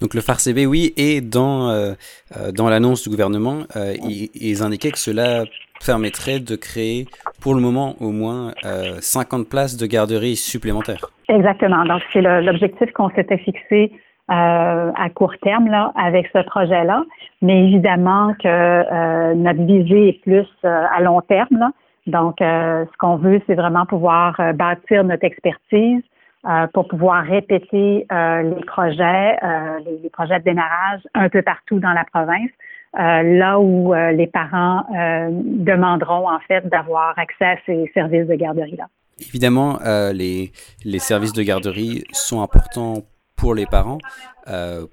Donc 0.00 0.14
le 0.14 0.20
phare 0.20 0.40
CB, 0.40 0.66
oui, 0.66 0.92
et 0.96 1.20
dans, 1.20 1.68
euh, 1.68 1.92
euh, 2.36 2.52
dans 2.52 2.68
l'annonce 2.68 3.04
du 3.04 3.10
gouvernement, 3.10 3.60
euh, 3.76 3.94
ils, 4.04 4.62
indiquaient 4.62 4.90
que 4.90 4.98
cela 4.98 5.44
permettrait 5.84 6.40
de 6.40 6.56
créer, 6.56 7.06
pour 7.40 7.54
le 7.54 7.60
moment 7.60 7.96
au 8.00 8.10
moins, 8.10 8.52
50 9.00 9.48
places 9.48 9.76
de 9.76 9.86
garderie 9.86 10.36
supplémentaires. 10.36 11.06
Exactement. 11.28 11.84
Donc 11.84 12.02
c'est 12.12 12.20
l'objectif 12.20 12.92
qu'on 12.92 13.10
s'était 13.10 13.38
fixé 13.38 13.90
à 14.28 15.08
court 15.12 15.34
terme 15.42 15.68
là, 15.68 15.92
avec 15.96 16.28
ce 16.32 16.40
projet-là. 16.44 17.02
Mais 17.42 17.64
évidemment 17.64 18.32
que 18.40 19.34
notre 19.34 19.62
visée 19.62 20.10
est 20.10 20.22
plus 20.22 20.46
à 20.62 21.00
long 21.00 21.20
terme. 21.22 21.58
Là. 21.58 21.70
Donc, 22.06 22.36
ce 22.40 22.96
qu'on 22.98 23.16
veut, 23.16 23.40
c'est 23.46 23.54
vraiment 23.54 23.86
pouvoir 23.86 24.34
bâtir 24.54 25.04
notre 25.04 25.24
expertise, 25.24 26.02
euh, 26.44 26.66
pour 26.74 26.88
pouvoir 26.88 27.24
répéter 27.24 28.04
euh, 28.10 28.42
les 28.42 28.64
projets, 28.64 29.36
euh, 29.44 29.78
les, 30.02 30.10
projets 30.10 30.40
de 30.40 30.44
démarrage 30.44 31.00
un 31.14 31.28
peu 31.28 31.40
partout 31.40 31.78
dans 31.78 31.92
la 31.92 32.04
province, 32.04 32.50
là 32.94 33.60
où 33.60 33.94
les 33.94 34.26
parents 34.26 34.84
demanderont 35.32 36.28
en 36.28 36.40
fait 36.40 36.68
d'avoir 36.68 37.16
accès 37.16 37.44
à 37.44 37.56
ces 37.64 37.90
services 37.94 38.26
de 38.26 38.34
garderie-là. 38.34 38.88
Évidemment, 39.20 39.78
les, 40.12 40.50
les 40.84 40.98
services 40.98 41.32
de 41.32 41.42
garderie 41.42 42.04
sont 42.10 42.42
importants 42.42 42.96
pour 43.36 43.54
les 43.54 43.64
parents, 43.64 43.98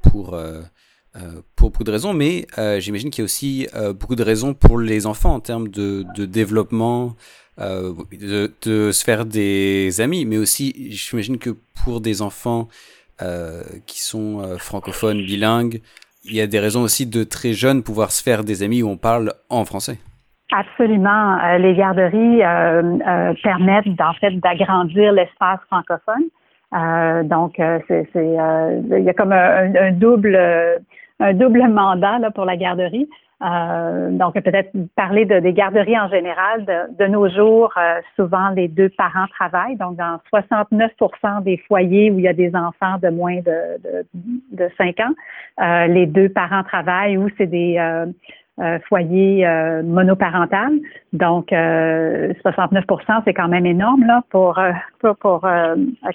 pour 0.04 0.40
pour 1.56 1.72
beaucoup 1.72 1.84
de 1.84 1.92
raisons, 1.92 2.14
mais 2.14 2.46
j'imagine 2.80 3.10
qu'il 3.10 3.22
y 3.22 3.24
a 3.24 3.26
aussi 3.26 3.68
beaucoup 4.00 4.16
de 4.16 4.24
raisons 4.24 4.54
pour 4.54 4.80
les 4.80 5.06
enfants 5.08 5.34
en 5.34 5.40
termes 5.40 5.68
de, 5.68 6.04
développement, 6.26 7.16
euh, 7.60 7.94
de, 8.14 8.92
se 8.92 9.04
faire 9.04 9.26
des 9.26 10.00
amis, 10.00 10.26
mais 10.26 10.38
aussi, 10.38 10.92
j'imagine 10.92 11.38
que 11.38 11.50
pour 11.84 12.00
des 12.00 12.22
enfants 12.22 12.70
euh, 13.22 13.64
qui 13.86 14.02
sont 14.02 14.40
euh, 14.40 14.58
francophones, 14.58 15.18
bilingues, 15.18 15.82
il 16.24 16.36
y 16.36 16.42
a 16.42 16.48
des 16.48 16.60
raisons 16.60 16.84
aussi 16.84 17.06
de 17.06 17.24
très 17.26 17.52
jeunes 17.52 17.84
pouvoir 17.84 18.12
se 18.12 18.24
faire 18.24 18.46
des 18.46 18.64
amis 18.64 18.82
où 18.82 18.88
on 18.88 18.96
parle 18.96 19.34
en 19.50 19.66
français. 19.66 19.98
Absolument. 20.52 21.38
les 21.58 21.76
garderies 21.76 22.40
permettent 23.44 24.02
en 24.02 24.14
fait 24.20 24.32
d'agrandir 24.40 25.12
l'espace 25.12 25.60
francophone. 25.68 26.26
donc, 27.28 27.56
c'est, 27.88 28.08
il 28.16 29.04
y 29.04 29.10
a 29.10 29.14
comme 29.14 29.32
un, 29.32 29.92
double, 29.92 30.36
un 31.20 31.34
double 31.34 31.68
mandat 31.68 32.20
là, 32.20 32.32
pour 32.32 32.46
la 32.46 32.58
garderie. 32.58 33.08
Euh, 33.42 34.10
donc, 34.12 34.34
peut-être 34.34 34.72
parler 34.96 35.24
de, 35.26 35.40
des 35.40 35.54
garderies 35.54 35.98
en 35.98 36.10
général. 36.10 36.66
De, 36.98 37.08
nos 37.08 37.30
jours, 37.30 37.72
euh, 37.78 38.02
souvent, 38.16 38.50
les 38.50 38.68
deux 38.68 38.90
parents 38.90 39.28
travaillent. 39.28 39.78
Donc, 39.78 39.96
dans 39.96 40.20
69% 40.34 41.44
des 41.44 41.58
foyers 41.68 42.12
où 42.12 42.20
il 42.20 42.26
y 42.26 42.28
a 42.28 42.34
des 42.34 42.54
enfants 42.54 42.98
de 43.02 43.10
moins 43.10 43.38
de, 43.38 43.80
de, 43.84 44.06
de 44.52 44.70
5 44.78 45.00
ans, 45.00 45.14
euh, 45.62 45.88
les 45.88 46.06
deux 46.06 46.30
parents 46.30 46.64
travaillent 46.64 47.18
ou 47.18 47.30
c'est 47.38 47.48
des 47.48 47.80
foyers 48.90 49.48
monoparentaux. 49.86 50.82
Donc, 51.14 51.52
69% 51.52 53.22
c'est 53.24 53.34
quand 53.34 53.48
même 53.48 53.66
énorme 53.66 54.06
là 54.06 54.22
pour, 54.30 54.60
pour, 55.00 55.16
pour 55.16 55.48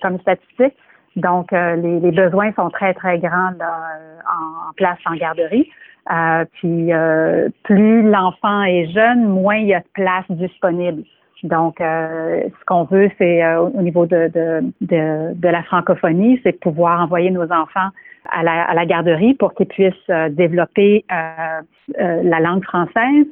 comme 0.03 0.19
statistique. 0.21 0.75
Donc, 1.17 1.53
les, 1.53 2.01
les, 2.01 2.11
besoins 2.11 2.53
sont 2.55 2.71
très, 2.71 2.93
très 2.95 3.19
grands 3.19 3.53
en, 3.53 4.69
en 4.69 4.73
place 4.77 4.99
en 5.07 5.15
garderie. 5.15 5.71
Euh, 6.11 6.45
puis 6.55 6.93
euh, 6.93 7.49
plus 7.63 8.03
l'enfant 8.03 8.63
est 8.65 8.93
jeune, 8.93 9.27
moins 9.27 9.57
il 9.57 9.69
y 9.69 9.75
a 9.75 9.81
de 9.81 9.89
place 9.95 10.25
disponible. 10.29 11.03
Donc, 11.45 11.81
euh, 11.81 12.43
ce 12.49 12.65
qu'on 12.67 12.85
veut, 12.85 13.11
c'est 13.19 13.45
au 13.57 13.83
niveau 13.83 14.07
de, 14.07 14.31
de, 14.33 14.63
de, 14.81 15.35
de, 15.35 15.49
la 15.49 15.63
francophonie, 15.63 16.41
c'est 16.43 16.59
pouvoir 16.59 17.03
envoyer 17.03 17.31
nos 17.31 17.51
enfants 17.53 17.91
à 18.31 18.43
la, 18.43 18.65
à 18.65 18.75
la 18.75 18.87
garderie 18.87 19.35
pour 19.35 19.53
qu'ils 19.53 19.67
puissent 19.67 20.11
développer 20.31 21.05
la 21.11 22.41
langue 22.41 22.65
française, 22.65 23.27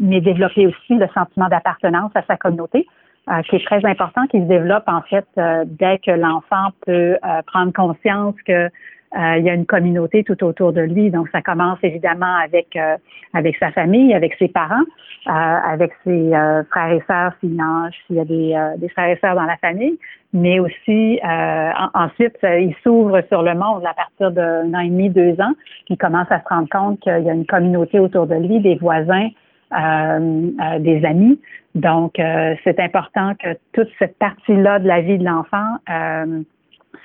mais 0.00 0.22
développer 0.22 0.66
aussi 0.66 0.94
le 0.94 1.06
sentiment 1.08 1.48
d'appartenance 1.48 2.12
à 2.14 2.22
sa 2.22 2.38
communauté. 2.38 2.86
Qui 3.48 3.56
est 3.56 3.64
très 3.64 3.84
important, 3.84 4.26
qui 4.26 4.38
se 4.38 4.46
développe 4.46 4.84
en 4.88 5.02
fait 5.02 5.26
dès 5.66 5.98
que 5.98 6.10
l'enfant 6.10 6.70
peut 6.84 7.16
prendre 7.46 7.72
conscience 7.72 8.34
que 8.46 8.68
euh, 9.14 9.36
il 9.38 9.44
y 9.44 9.50
a 9.50 9.54
une 9.54 9.66
communauté 9.66 10.24
tout 10.24 10.42
autour 10.42 10.72
de 10.72 10.80
lui. 10.80 11.10
Donc, 11.10 11.28
ça 11.32 11.42
commence 11.42 11.78
évidemment 11.82 12.34
avec 12.42 12.74
euh, 12.76 12.96
avec 13.34 13.56
sa 13.58 13.70
famille, 13.70 14.14
avec 14.14 14.34
ses 14.38 14.48
parents, 14.48 14.84
euh, 15.26 15.30
avec 15.30 15.92
ses 16.04 16.30
frères 16.70 16.92
et 16.92 17.02
sœurs 17.06 17.32
s'il 17.40 17.56
y 18.16 18.20
a 18.20 18.24
des, 18.24 18.56
des 18.78 18.88
frères 18.88 19.08
et 19.08 19.18
sœurs 19.20 19.34
dans 19.34 19.44
la 19.44 19.56
famille, 19.58 19.98
mais 20.32 20.60
aussi 20.60 21.20
ensuite, 21.94 22.36
il 22.42 22.74
s'ouvre 22.82 23.22
sur 23.28 23.42
le 23.42 23.54
monde 23.54 23.84
à 23.86 23.94
partir 23.94 24.30
d'un 24.30 24.72
an 24.74 24.80
et 24.80 24.88
demi, 24.88 25.10
deux 25.10 25.40
ans. 25.40 25.52
Il 25.88 25.96
commence 25.96 26.30
à 26.30 26.40
se 26.40 26.48
rendre 26.48 26.68
compte 26.70 27.00
qu'il 27.00 27.22
y 27.22 27.30
a 27.30 27.34
une 27.34 27.46
communauté 27.46 27.98
autour 27.98 28.26
de 28.26 28.34
lui, 28.34 28.60
des 28.60 28.76
voisins, 28.76 29.28
des 29.72 31.04
amis. 31.04 31.40
Donc, 31.74 32.14
c'est 32.16 32.78
important 32.78 33.34
que 33.34 33.56
toute 33.72 33.88
cette 33.98 34.18
partie-là 34.18 34.78
de 34.78 34.86
la 34.86 35.00
vie 35.00 35.18
de 35.18 35.24
l'enfant 35.24 35.78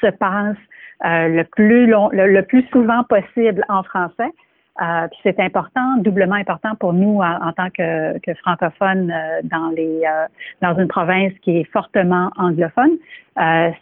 se 0.02 0.08
passe 0.08 0.58
euh, 1.06 1.28
le 1.28 1.44
plus 1.44 1.86
long, 1.86 2.10
le, 2.12 2.42
plus 2.42 2.66
souvent 2.72 3.04
possible 3.04 3.64
en 3.70 3.84
français. 3.84 4.32
Euh, 4.82 5.08
puis 5.08 5.20
c'est 5.24 5.40
important, 5.40 5.98
doublement 5.98 6.36
important 6.36 6.76
pour 6.76 6.94
nous 6.94 7.20
en, 7.22 7.52
tant 7.54 7.70
que, 7.70 8.18
que 8.20 8.34
francophones 8.36 9.12
euh, 9.12 9.42
dans 9.44 9.70
les 9.70 10.04
dans 10.62 10.78
une 10.78 10.88
province 10.88 11.34
qui 11.42 11.58
est 11.58 11.72
fortement 11.72 12.32
anglophone, 12.38 12.98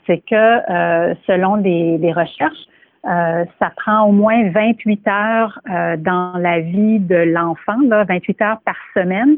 c'est 0.07 0.23
que 0.29 1.15
selon 1.27 1.55
les, 1.55 1.97
les 1.97 2.11
recherches, 2.11 2.67
ça 3.05 3.71
prend 3.77 4.07
au 4.07 4.11
moins 4.11 4.49
28 4.49 5.07
heures 5.07 5.59
dans 5.99 6.33
la 6.37 6.59
vie 6.59 6.99
de 6.99 7.15
l'enfant, 7.15 7.77
là, 7.87 8.03
28 8.03 8.41
heures 8.41 8.59
par 8.65 8.75
semaine 8.95 9.37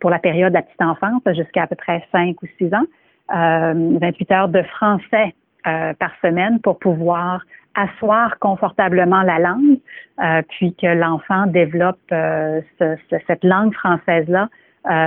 pour 0.00 0.10
la 0.10 0.18
période 0.18 0.50
de 0.50 0.54
la 0.54 0.62
petite 0.62 0.82
enfance 0.82 1.22
jusqu'à 1.36 1.62
à 1.62 1.66
peu 1.68 1.76
près 1.76 2.04
5 2.10 2.42
ou 2.42 2.46
6 2.58 2.74
ans. 2.74 2.86
28 3.30 4.32
heures 4.32 4.48
de 4.48 4.62
français 4.62 5.34
euh, 5.66 5.92
par 5.94 6.12
semaine 6.22 6.60
pour 6.60 6.78
pouvoir 6.78 7.42
asseoir 7.74 8.38
confortablement 8.38 9.22
la 9.22 9.38
langue, 9.38 9.78
euh, 10.22 10.40
puis 10.48 10.74
que 10.74 10.86
l'enfant 10.86 11.46
développe 11.46 11.98
euh, 12.12 12.60
cette 12.78 13.44
langue 13.44 13.74
française-là 13.74 14.48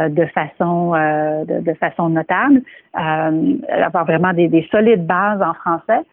de 0.09 0.25
façon 0.27 0.91
de, 0.91 1.73
façon 1.79 2.09
notable, 2.09 2.61
avoir 2.93 4.05
vraiment 4.05 4.31
des, 4.33 4.67
solides 4.69 5.07
bases 5.07 5.41
en 5.41 5.53
français, 5.55 6.05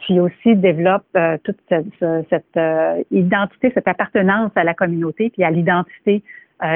puis 0.00 0.20
aussi 0.20 0.56
développe 0.56 1.06
toute 1.44 1.58
cette, 1.68 2.58
identité, 3.10 3.70
cette 3.74 3.88
appartenance 3.88 4.50
à 4.56 4.64
la 4.64 4.74
communauté, 4.74 5.30
puis 5.30 5.44
à 5.44 5.50
l'identité 5.50 6.22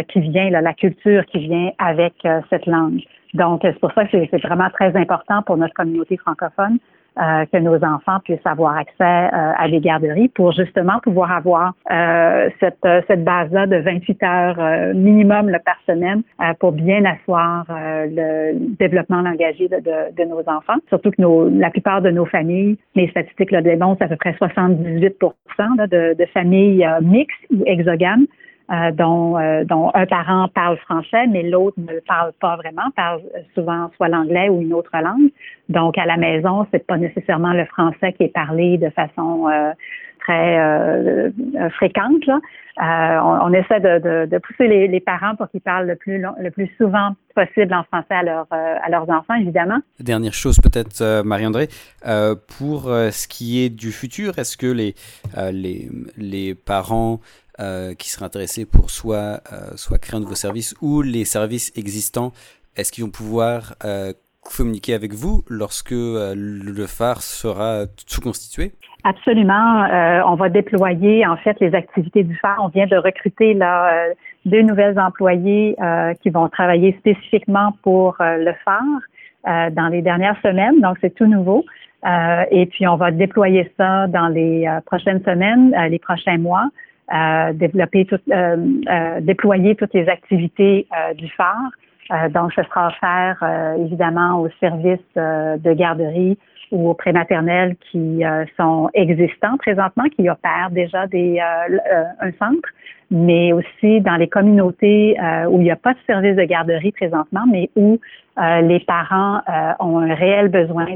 qui 0.09 0.21
vient, 0.21 0.51
la 0.51 0.75
culture 0.75 1.25
qui 1.27 1.39
vient 1.39 1.71
avec 1.79 2.15
cette 2.51 2.67
langue. 2.67 3.01
Donc, 3.33 3.61
c'est 3.63 3.79
pour 3.79 3.93
ça 3.93 4.05
que 4.05 4.11
c'est 4.11 4.43
vraiment 4.43 4.69
très 4.71 4.95
important 4.97 5.43
pour 5.43 5.57
notre 5.57 5.75
communauté 5.75 6.17
francophone 6.19 6.79
euh, 7.19 7.45
que 7.53 7.59
nos 7.59 7.77
enfants 7.85 8.21
puissent 8.25 8.39
avoir 8.45 8.77
accès 8.77 8.95
euh, 9.01 9.53
à 9.59 9.69
des 9.69 9.81
garderies 9.81 10.29
pour 10.29 10.53
justement 10.53 11.01
pouvoir 11.03 11.33
avoir 11.33 11.75
euh, 11.91 12.49
cette, 12.61 12.87
cette 13.09 13.25
base-là 13.25 13.67
de 13.67 13.77
28 13.77 14.23
heures 14.23 14.95
minimum 14.95 15.51
par 15.65 15.77
semaine 15.87 16.23
pour 16.61 16.73
bien 16.73 17.05
asseoir 17.05 17.67
le 17.69 18.55
développement 18.79 19.23
langagier 19.23 19.69
de, 19.69 19.77
de, 19.77 20.15
de, 20.17 20.29
nos 20.29 20.41
enfants. 20.41 20.77
Surtout 20.89 21.11
que 21.11 21.21
nos, 21.21 21.49
la 21.49 21.71
plupart 21.71 22.01
de 22.01 22.11
nos 22.11 22.27
familles, 22.27 22.79
les 22.95 23.09
statistiques 23.09 23.51
le 23.51 23.63
démontrent, 23.63 23.99
c'est 23.99 24.05
à 24.05 24.09
peu 24.09 24.17
près 24.17 24.35
78 24.35 25.17
de, 25.91 26.15
de 26.15 26.27
familles 26.27 26.87
mixtes 27.03 27.47
ou 27.51 27.63
exogames 27.67 28.27
euh, 28.71 28.93
dont, 28.93 29.37
euh, 29.37 29.65
dont 29.65 29.91
un 29.95 30.07
parent 30.07 30.47
parle 30.47 30.77
français, 30.77 31.27
mais 31.27 31.43
l'autre 31.43 31.77
ne 31.79 31.99
parle 32.07 32.31
pas 32.41 32.55
vraiment, 32.55 32.89
parle 32.95 33.21
souvent 33.53 33.91
soit 33.97 34.07
l'anglais 34.07 34.49
ou 34.49 34.63
une 34.63 34.73
autre 34.73 34.93
langue. 34.95 35.33
Donc, 35.69 35.99
à 35.99 36.07
la 36.07 36.17
maison, 36.17 36.65
c'est 36.71 36.87
pas 36.87 36.97
nécessairement 36.97 37.53
le 37.53 37.65
français 37.65 38.13
qui 38.13 38.23
est 38.23 38.33
parlé 38.33 38.79
de 38.79 38.89
façon 38.91 39.49
euh, 39.49 39.73
très 40.21 41.33
fréquente. 41.71 42.23
On, 42.81 43.53
essaie 43.53 43.81
de, 43.81 44.39
pousser 44.39 44.69
les, 44.69 44.87
les, 44.87 45.01
parents 45.01 45.35
pour 45.35 45.51
qu'ils 45.51 45.63
parlent 45.63 45.89
le 45.89 45.97
plus, 45.97 46.23
le 46.39 46.51
plus 46.53 46.71
souvent 46.79 47.17
possible 47.35 47.75
en 47.75 47.83
français 47.83 48.15
à, 48.15 48.23
leur, 48.23 48.47
à 48.53 48.89
leurs 48.89 49.11
enfants, 49.11 49.35
évidemment. 49.35 49.81
Dernière 49.99 50.35
chose 50.35 50.61
peut-être, 50.61 51.23
Marie-André, 51.25 51.67
pour 52.59 52.83
ce 52.83 53.27
qui 53.27 53.65
est 53.65 53.71
du 53.71 53.91
futur, 53.91 54.39
est-ce 54.39 54.57
que 54.57 54.67
les, 54.67 54.95
les, 55.51 55.89
les 56.17 56.55
parents 56.55 57.19
euh, 57.61 57.93
qui 57.95 58.09
seraient 58.09 58.25
intéressés 58.25 58.65
pour 58.65 58.89
soit, 58.89 59.43
euh, 59.53 59.77
soit 59.77 59.99
créer 59.99 60.17
un 60.17 60.21
nouveau 60.21 60.35
service 60.35 60.75
ou 60.81 61.03
les 61.03 61.27
services 61.27 61.77
existants, 61.77 62.33
est-ce 62.75 62.91
qu'ils 62.91 63.05
vont 63.05 63.11
pouvoir 63.11 63.75
euh, 63.85 64.15
communiquer 64.41 64.95
avec 64.95 65.13
vous 65.13 65.43
lorsque 65.47 65.91
le 65.91 66.87
phare 66.87 67.21
sera 67.21 67.85
tout 67.87 68.23
constitué? 68.23 68.73
Absolument. 69.05 69.85
On 70.27 70.37
va 70.37 70.49
déployer 70.49 71.27
en 71.27 71.37
fait 71.37 71.61
les 71.61 71.75
activités 71.75 72.23
du 72.23 72.35
phare. 72.37 72.57
On 72.63 72.69
vient 72.69 72.87
de 72.87 72.97
recruter 72.97 73.55
deux 74.47 74.63
nouvelles 74.63 74.99
employées 74.99 75.77
qui 76.23 76.31
vont 76.31 76.49
travailler 76.49 76.97
spécifiquement 76.99 77.73
pour 77.83 78.17
le 78.21 78.53
phare 78.65 79.71
dans 79.73 79.89
les 79.89 80.01
dernières 80.01 80.41
semaines. 80.41 80.81
Donc 80.81 80.97
c'est 81.03 81.15
tout 81.15 81.27
nouveau. 81.27 81.65
et 82.51 82.67
puis 82.67 82.89
on 82.89 82.97
va 82.97 83.11
déployer 83.11 83.71
ça 83.77 84.07
dans 84.07 84.29
les 84.29 84.67
prochaines 84.87 85.23
semaines, 85.25 85.75
les 85.91 85.99
prochains 85.99 86.39
mois. 86.39 86.71
Développer 87.55 88.05
tout, 88.05 88.21
déployer 89.21 89.75
toutes 89.75 89.95
les 89.95 90.09
activités 90.09 90.87
du 91.17 91.29
phare. 91.31 91.71
donc, 92.31 92.53
ce 92.53 92.63
sera 92.63 92.89
offert 92.89 93.77
évidemment 93.79 94.41
aux 94.41 94.51
services 94.61 94.99
de 95.17 95.73
garderie, 95.73 96.39
ou 96.71 96.91
aux 96.91 96.95
prématernelles 96.95 97.77
qui 97.91 98.25
euh, 98.25 98.45
sont 98.57 98.89
existants 98.95 99.57
présentement, 99.59 100.05
qui 100.17 100.29
opèrent 100.29 100.71
déjà 100.71 101.07
des, 101.07 101.39
euh, 101.41 101.79
euh, 101.93 102.05
un 102.21 102.33
centre, 102.33 102.69
mais 103.11 103.53
aussi 103.53 104.01
dans 104.01 104.17
les 104.17 104.29
communautés 104.29 105.17
où 105.49 105.59
il 105.59 105.65
n'y 105.65 105.71
a 105.71 105.77
pas 105.77 105.95
de 105.95 105.99
service 106.07 106.37
de 106.37 106.45
garderie 106.45 106.93
présentement, 106.93 107.45
mais 107.51 107.69
où 107.75 107.99
les 108.39 108.79
parents 108.87 109.41
ont 109.81 109.99
un 109.99 110.15
réel 110.15 110.47
besoin 110.47 110.87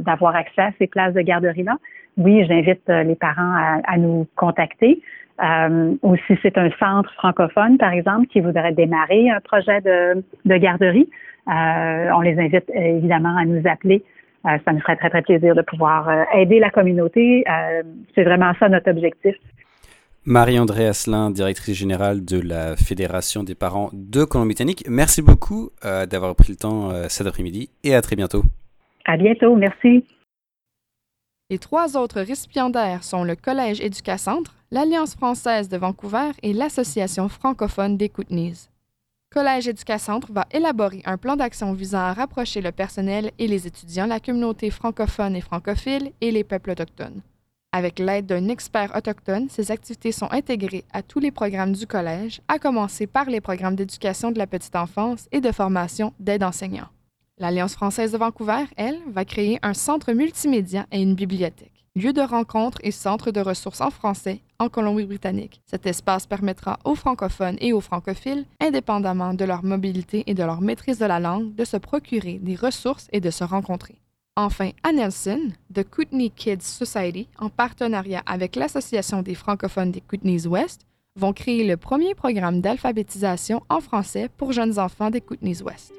d'avoir 0.00 0.36
accès 0.36 0.60
à 0.60 0.70
ces 0.78 0.86
places 0.86 1.14
de 1.14 1.22
garderie-là. 1.22 1.78
Oui, 2.18 2.44
j'invite 2.46 2.86
les 2.88 3.14
parents 3.14 3.54
à, 3.54 3.80
à 3.84 3.96
nous 3.96 4.26
contacter. 4.36 5.00
Ou 5.40 6.16
si 6.26 6.38
c'est 6.42 6.56
un 6.58 6.70
centre 6.78 7.12
francophone, 7.14 7.78
par 7.78 7.92
exemple, 7.92 8.26
qui 8.26 8.40
voudrait 8.40 8.72
démarrer 8.72 9.30
un 9.30 9.40
projet 9.40 9.80
de, 9.80 10.22
de 10.44 10.56
garderie, 10.56 11.08
on 11.46 12.20
les 12.20 12.38
invite 12.38 12.70
évidemment 12.74 13.36
à 13.36 13.44
nous 13.44 13.62
appeler 13.66 14.04
euh, 14.44 14.58
ça 14.64 14.72
nous 14.72 14.80
ferait 14.80 14.96
très, 14.96 15.10
très 15.10 15.22
plaisir 15.22 15.54
de 15.54 15.62
pouvoir 15.62 16.08
euh, 16.08 16.24
aider 16.34 16.58
la 16.58 16.70
communauté. 16.70 17.44
Euh, 17.48 17.82
c'est 18.14 18.24
vraiment 18.24 18.52
ça 18.58 18.68
notre 18.68 18.90
objectif. 18.90 19.36
Marie-André 20.24 20.86
Asselin, 20.86 21.30
directrice 21.30 21.76
générale 21.76 22.24
de 22.24 22.40
la 22.40 22.76
Fédération 22.76 23.42
des 23.42 23.54
parents 23.54 23.90
de 23.92 24.24
Colombie-Britannique, 24.24 24.84
merci 24.88 25.20
beaucoup 25.20 25.70
d'avoir 25.82 26.36
pris 26.36 26.52
le 26.52 26.56
temps 26.56 26.92
cet 27.08 27.26
après-midi 27.26 27.70
et 27.82 27.96
à 27.96 28.02
très 28.02 28.14
bientôt. 28.14 28.44
À 29.04 29.16
bientôt, 29.16 29.56
merci. 29.56 30.04
Les 31.50 31.58
trois 31.58 31.96
autres 31.96 32.20
récipiendaires 32.20 33.02
sont 33.02 33.24
le 33.24 33.34
Collège 33.34 33.80
Éducacentre, 33.80 34.54
l'Alliance 34.72 35.14
française 35.14 35.68
de 35.68 35.76
Vancouver 35.76 36.30
et 36.42 36.54
l'Association 36.54 37.28
francophone 37.28 37.98
des 37.98 38.08
Kootenays. 38.08 38.70
Collège 39.30 39.68
Éducacentre 39.68 40.32
va 40.32 40.46
élaborer 40.50 41.02
un 41.04 41.18
plan 41.18 41.36
d'action 41.36 41.74
visant 41.74 41.98
à 41.98 42.14
rapprocher 42.14 42.62
le 42.62 42.72
personnel 42.72 43.32
et 43.38 43.48
les 43.48 43.66
étudiants, 43.66 44.06
la 44.06 44.18
communauté 44.18 44.70
francophone 44.70 45.36
et 45.36 45.42
francophile 45.42 46.12
et 46.22 46.30
les 46.30 46.42
peuples 46.42 46.70
autochtones. 46.70 47.20
Avec 47.72 47.98
l'aide 47.98 48.24
d'un 48.24 48.48
expert 48.48 48.96
autochtone, 48.96 49.50
ces 49.50 49.70
activités 49.70 50.10
sont 50.10 50.32
intégrées 50.32 50.86
à 50.90 51.02
tous 51.02 51.20
les 51.20 51.32
programmes 51.32 51.72
du 51.72 51.86
collège, 51.86 52.40
à 52.48 52.58
commencer 52.58 53.06
par 53.06 53.26
les 53.26 53.42
programmes 53.42 53.76
d'éducation 53.76 54.30
de 54.30 54.38
la 54.38 54.46
petite 54.46 54.76
enfance 54.76 55.28
et 55.32 55.42
de 55.42 55.52
formation 55.52 56.14
d'aide 56.18 56.44
enseignants. 56.44 56.88
L'Alliance 57.36 57.74
française 57.74 58.12
de 58.12 58.18
Vancouver, 58.18 58.64
elle, 58.78 59.00
va 59.08 59.26
créer 59.26 59.58
un 59.62 59.74
centre 59.74 60.12
multimédia 60.14 60.86
et 60.90 61.02
une 61.02 61.14
bibliothèque 61.14 61.72
lieu 61.94 62.12
de 62.12 62.22
rencontre 62.22 62.78
et 62.82 62.90
centre 62.90 63.30
de 63.30 63.40
ressources 63.40 63.80
en 63.80 63.90
français 63.90 64.40
en 64.62 64.68
Colombie-Britannique. 64.68 65.60
Cet 65.66 65.86
espace 65.86 66.26
permettra 66.26 66.78
aux 66.84 66.94
francophones 66.94 67.56
et 67.60 67.72
aux 67.72 67.80
francophiles, 67.80 68.46
indépendamment 68.60 69.34
de 69.34 69.44
leur 69.44 69.64
mobilité 69.64 70.22
et 70.26 70.34
de 70.34 70.44
leur 70.44 70.60
maîtrise 70.60 70.98
de 70.98 71.06
la 71.06 71.18
langue, 71.18 71.54
de 71.54 71.64
se 71.64 71.76
procurer 71.76 72.38
des 72.40 72.54
ressources 72.54 73.08
et 73.12 73.20
de 73.20 73.30
se 73.30 73.44
rencontrer. 73.44 73.96
Enfin, 74.36 74.70
à 74.82 74.92
Nelson, 74.92 75.50
The 75.74 75.82
Kootenay 75.82 76.30
Kids 76.30 76.62
Society, 76.62 77.28
en 77.38 77.50
partenariat 77.50 78.22
avec 78.24 78.56
l'Association 78.56 79.20
des 79.20 79.34
francophones 79.34 79.90
des 79.90 80.00
Kootenays 80.00 80.46
West, 80.46 80.86
vont 81.16 81.32
créer 81.32 81.66
le 81.66 81.76
premier 81.76 82.14
programme 82.14 82.60
d'alphabétisation 82.60 83.62
en 83.68 83.80
français 83.80 84.30
pour 84.38 84.52
jeunes 84.52 84.78
enfants 84.78 85.10
des 85.10 85.20
Kootenays 85.20 85.62
West. 85.62 85.92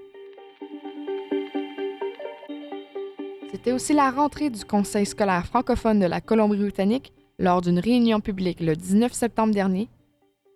C'était 3.52 3.74
aussi 3.74 3.94
la 3.94 4.10
rentrée 4.10 4.50
du 4.50 4.66
Conseil 4.66 5.06
scolaire 5.06 5.46
francophone 5.46 6.00
de 6.00 6.08
la 6.08 6.22
Colombie-Britannique 6.22 7.14
lors 7.40 7.62
d'une 7.62 7.80
réunion 7.80 8.20
publique 8.20 8.60
le 8.60 8.76
19 8.76 9.12
septembre 9.12 9.54
dernier. 9.54 9.88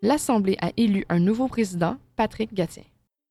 L'Assemblée 0.01 0.57
a 0.61 0.69
élu 0.77 1.05
un 1.09 1.19
nouveau 1.19 1.47
président, 1.47 1.97
Patrick 2.15 2.53
Gatien. 2.53 2.83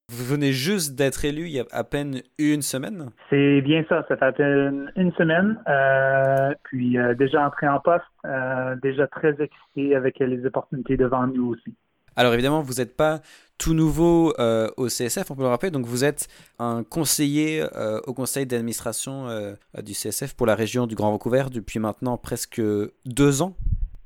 Vous 0.08 0.24
venez 0.24 0.52
juste 0.52 0.94
d'être 0.96 1.24
élu 1.24 1.46
il 1.46 1.52
y 1.52 1.60
a 1.60 1.64
à 1.72 1.82
peine 1.82 2.20
une 2.38 2.62
semaine? 2.62 3.10
C'est 3.28 3.60
bien 3.60 3.84
ça, 3.88 4.04
ça 4.08 4.16
fait 4.16 4.24
à 4.24 4.32
peine 4.32 4.92
une 4.94 5.12
semaine. 5.14 5.60
Euh, 5.68 6.54
puis 6.62 6.96
euh, 6.96 7.14
déjà 7.14 7.44
entré 7.44 7.66
en 7.66 7.80
poste, 7.80 8.04
euh, 8.24 8.76
déjà 8.82 9.08
très 9.08 9.34
excité 9.40 9.96
avec 9.96 10.20
les 10.20 10.46
opportunités 10.46 10.96
devant 10.96 11.26
nous 11.26 11.48
aussi. 11.48 11.74
Alors 12.16 12.32
évidemment, 12.32 12.62
vous 12.62 12.74
n'êtes 12.74 12.96
pas 12.96 13.20
tout 13.58 13.74
nouveau 13.74 14.34
euh, 14.38 14.68
au 14.76 14.86
CSF, 14.86 15.30
on 15.30 15.34
peut 15.34 15.42
le 15.42 15.48
rappeler. 15.48 15.70
Donc 15.70 15.86
vous 15.86 16.04
êtes 16.04 16.28
un 16.58 16.82
conseiller 16.82 17.62
euh, 17.76 18.00
au 18.06 18.14
conseil 18.14 18.46
d'administration 18.46 19.28
euh, 19.28 19.54
du 19.82 19.92
CSF 19.92 20.34
pour 20.34 20.46
la 20.46 20.54
région 20.54 20.86
du 20.86 20.94
Grand 20.94 21.10
Vancouver 21.10 21.44
depuis 21.52 21.78
maintenant 21.78 22.16
presque 22.16 22.60
deux 23.04 23.42
ans. 23.42 23.54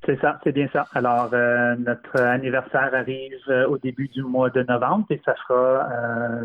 C'est 0.06 0.18
ça, 0.20 0.40
c'est 0.42 0.52
bien 0.52 0.66
ça. 0.72 0.86
Alors, 0.94 1.30
notre 1.78 2.18
anniversaire 2.18 2.90
arrive 2.94 3.36
au 3.68 3.76
début 3.76 4.08
du 4.08 4.22
mois 4.22 4.48
de 4.48 4.62
novembre 4.62 5.04
et 5.10 5.20
ça 5.26 5.34
fera 5.46 5.86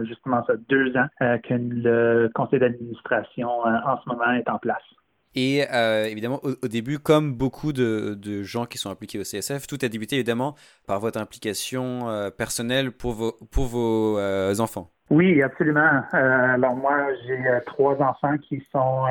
justement 0.03 0.43
ça 0.45 0.55
deux 0.67 0.93
ans 0.97 1.07
que 1.19 1.53
le 1.53 2.29
conseil 2.35 2.59
d'administration 2.59 3.49
en 3.61 3.97
ce 4.03 4.09
moment 4.09 4.29
est 4.33 4.49
en 4.49 4.59
place. 4.59 4.83
Et 5.35 5.65
euh, 5.71 6.05
évidemment, 6.05 6.39
au, 6.43 6.67
début, 6.67 6.97
comme 6.97 7.33
beaucoup 7.33 7.73
de, 7.73 8.43
gens 8.43 8.65
qui 8.65 8.77
sont 8.77 8.89
impliqués 8.89 9.19
au 9.19 9.23
CSF, 9.23 9.67
tout 9.67 9.77
a 9.81 9.89
débuté 9.89 10.15
évidemment 10.15 10.55
par 10.87 10.99
votre 10.99 11.19
implication 11.19 12.09
euh, 12.09 12.29
personnelle 12.29 12.91
pour 12.91 13.13
vos, 13.13 13.33
pour 13.51 13.65
vos 13.65 14.17
euh, 14.17 14.55
enfants. 14.59 14.91
Oui, 15.09 15.41
absolument. 15.43 16.01
alors 16.13 16.75
moi, 16.75 17.07
j'ai 17.27 17.37
trois 17.65 18.01
enfants 18.01 18.37
qui 18.37 18.65
sont 18.71 19.03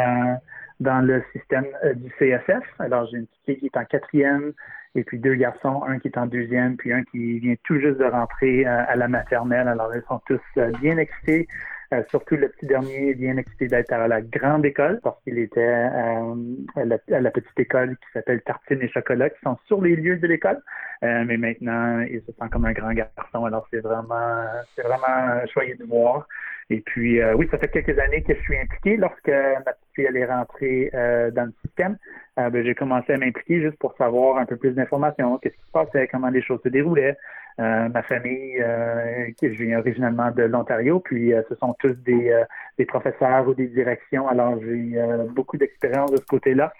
dans 0.80 1.00
le 1.00 1.22
système 1.32 1.66
du 1.94 2.10
CSF. 2.18 2.64
Alors 2.80 3.06
j'ai 3.06 3.18
une 3.18 3.26
petite 3.26 3.44
fille 3.44 3.58
qui 3.58 3.66
est 3.66 3.78
en 3.78 3.84
quatrième 3.84 4.52
et 4.96 5.04
puis 5.04 5.20
deux 5.20 5.34
garçons, 5.36 5.84
un 5.86 6.00
qui 6.00 6.08
est 6.08 6.18
en 6.18 6.26
deuxième, 6.26 6.76
puis 6.76 6.92
un 6.92 7.04
qui 7.04 7.38
vient 7.38 7.54
tout 7.62 7.78
juste 7.78 7.98
de 7.98 8.04
rentrer 8.06 8.64
à 8.66 8.96
la 8.96 9.06
maternelle. 9.06 9.68
Alors 9.68 9.94
ils 9.94 10.02
sont 10.08 10.20
tous 10.26 10.40
bien 10.80 10.96
excités. 10.98 11.46
Euh, 11.92 12.02
surtout 12.08 12.36
le 12.36 12.48
petit 12.48 12.66
dernier 12.66 13.14
bien 13.14 13.36
excité 13.36 13.68
d'être 13.68 13.92
à 13.92 14.08
la 14.08 14.22
grande 14.22 14.64
école 14.64 15.00
parce 15.02 15.22
qu'il 15.22 15.38
était 15.38 15.60
euh, 15.60 16.34
à, 16.76 16.84
la, 17.20 17.30
petite 17.30 17.58
école 17.58 17.96
qui 17.96 18.06
s'appelle 18.12 18.40
Tartine 18.42 18.80
et 18.82 18.88
Chocolat 18.88 19.30
qui 19.30 19.40
sont 19.42 19.58
sur 19.66 19.82
les 19.82 19.94
lieux 19.94 20.16
de 20.16 20.26
l'école. 20.26 20.60
Euh, 21.02 21.24
mais 21.26 21.36
maintenant, 21.36 22.00
il 22.00 22.20
se 22.20 22.32
sent 22.32 22.48
comme 22.50 22.64
un 22.64 22.72
grand 22.72 22.92
garçon. 22.92 23.44
Alors 23.44 23.66
c'est 23.70 23.80
vraiment 23.80 24.44
c'est 24.74 24.82
vraiment 24.82 25.46
choyé 25.52 25.74
de 25.74 25.84
voir. 25.84 26.26
Et 26.70 26.80
puis 26.80 27.22
oui, 27.34 27.46
ça 27.50 27.58
fait 27.58 27.68
quelques 27.68 27.98
années 27.98 28.22
que 28.22 28.34
je 28.34 28.40
suis 28.40 28.58
impliqué. 28.58 28.96
Lorsque 28.96 29.28
ma 29.28 29.72
fille 29.94 30.06
elle 30.08 30.16
est 30.16 30.26
rentrée 30.26 30.90
dans 30.92 31.46
le 31.46 31.52
système, 31.64 31.96
ben, 32.36 32.64
j'ai 32.64 32.74
commencé 32.74 33.12
à 33.12 33.16
m'impliquer 33.16 33.60
juste 33.60 33.78
pour 33.78 33.94
savoir 33.96 34.38
un 34.38 34.46
peu 34.46 34.56
plus 34.56 34.72
d'informations, 34.72 35.38
qu'est-ce 35.38 35.54
qui 35.56 35.66
se 35.66 35.72
passait, 35.72 36.08
comment 36.08 36.28
les 36.28 36.42
choses 36.42 36.60
se 36.62 36.68
déroulaient? 36.68 37.16
Euh, 37.60 37.88
ma 37.88 38.02
famille, 38.02 38.60
euh, 38.60 39.30
je 39.40 39.46
viens 39.46 39.78
originalement 39.78 40.32
de 40.32 40.42
l'Ontario, 40.42 40.98
puis 40.98 41.32
euh, 41.32 41.42
ce 41.48 41.54
sont 41.54 41.72
tous 41.78 41.94
des, 42.04 42.36
des, 42.78 42.84
professeurs 42.84 43.46
ou 43.46 43.54
des 43.54 43.68
directions. 43.68 44.26
Alors 44.26 44.58
j'ai 44.60 44.98
beaucoup 45.30 45.56
d'expérience 45.56 46.10
de 46.10 46.16
ce 46.16 46.26
côté-là 46.26 46.72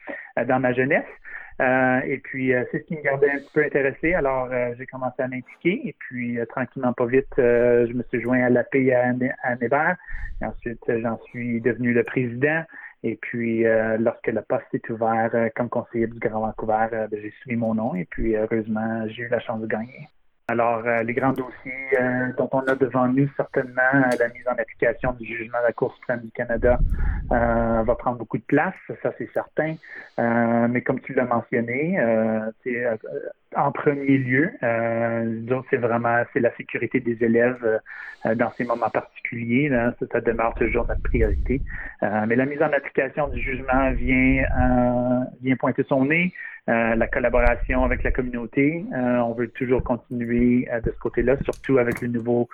dans 0.48 0.59
ma 0.59 0.72
jeunesse. 0.72 1.05
et 1.61 2.18
puis 2.24 2.53
c'est 2.72 2.79
ce 2.79 2.85
qui 2.85 2.96
me 2.96 3.03
gardait 3.03 3.31
un 3.31 3.37
petit 3.37 3.53
peu 3.55 3.62
intéressé. 3.64 4.14
Alors 4.14 4.48
j'ai 4.77 4.87
commencé 4.87 5.22
à 5.22 5.29
m'impliquer 5.29 5.81
et 5.85 5.94
puis 5.98 6.38
tranquillement 6.48 6.92
pas 6.92 7.07
vite, 7.07 7.33
je 7.37 7.92
me 7.92 8.03
suis 8.05 8.20
joint 8.20 8.42
à 8.42 8.50
la 8.50 8.64
paix 8.64 8.92
à, 8.92 9.12
à 9.42 9.57
Nébert. 9.57 9.96
Et 10.42 10.44
ensuite 10.44 10.83
j'en 10.88 11.18
suis 11.27 11.61
devenu 11.61 11.92
le 11.92 12.03
président. 12.03 12.64
Et 13.07 13.17
puis, 13.17 13.64
lorsque 13.99 14.29
le 14.29 14.40
poste 14.40 14.67
est 14.73 14.88
ouvert 14.88 15.31
comme 15.55 15.69
conseiller 15.69 16.07
du 16.07 16.19
Grand 16.19 16.40
Vancouver, 16.40 16.87
ben, 16.90 17.09
j'ai 17.12 17.31
suivi 17.43 17.55
mon 17.57 17.75
nom 17.75 17.95
et 17.95 18.07
puis, 18.07 18.35
heureusement, 18.35 19.07
j'ai 19.09 19.25
eu 19.25 19.29
la 19.29 19.40
chance 19.40 19.61
de 19.61 19.67
gagner. 19.67 20.09
Alors, 20.47 20.83
euh, 20.85 21.03
les 21.03 21.14
grands 21.14 21.33
dossiers 21.33 21.99
euh, 21.99 22.31
dont 22.37 22.51
on 22.53 22.61
a 22.61 22.75
devant 22.75 23.09
nous, 23.09 23.31
certainement, 23.35 23.81
euh, 23.95 24.11
la 24.19 24.29
mise 24.29 24.47
en 24.47 24.53
application 24.53 25.12
du 25.14 25.25
jugement 25.25 25.59
de 25.61 25.69
la 25.69 25.73
Cour 25.73 25.95
suprême 25.95 26.21
du 26.21 26.31
Canada 26.33 26.79
va 27.31 27.95
prendre 27.95 28.19
beaucoup 28.19 28.37
de 28.37 28.43
place, 28.43 28.75
ça 29.03 29.12
c'est 29.17 29.31
certain. 29.33 29.77
mais 30.69 30.83
comme 30.83 31.01
tu 31.01 31.14
l'as 31.14 31.25
mentionné, 31.25 31.99
en 33.57 33.73
premier 33.73 34.19
lieu, 34.19 34.53
c'est 35.71 35.77
vraiment 35.77 36.23
c'est 36.33 36.40
la 36.40 36.55
sécurité 36.57 37.01
des 37.01 37.23
élèves 37.25 37.81
dans 38.37 38.51
ces 38.53 38.64
moments 38.64 38.90
particuliers. 38.90 39.69
Là, 39.69 39.95
ça, 40.12 40.21
demeure 40.21 40.55
toujours 40.55 40.87
notre 40.87 41.03
priorité. 41.03 41.61
mais 42.03 42.37
la 42.37 42.47
mise 42.47 42.62
en 42.62 42.73
application 42.73 43.29
du 43.29 43.40
jugement 43.40 43.93
vient 43.93 44.45
vient 45.43 45.57
pointer 45.57 45.85
son 45.88 46.07
nez. 46.07 46.33
Euh, 46.71 46.95
la 46.95 47.07
collaboration 47.07 47.85
avec 47.85 48.03
la 48.03 48.11
communauté. 48.11 48.87
Euh, 48.95 49.19
on 49.19 49.35
veut 49.35 49.49
toujours 49.49 49.83
continuer 49.83 50.67
euh, 50.73 50.81
de 50.81 50.90
ce 50.93 50.99
côté-là, 50.99 51.37
surtout 51.43 51.77
avec 51.77 52.01
le 52.01 52.09
nouveau 52.09 52.49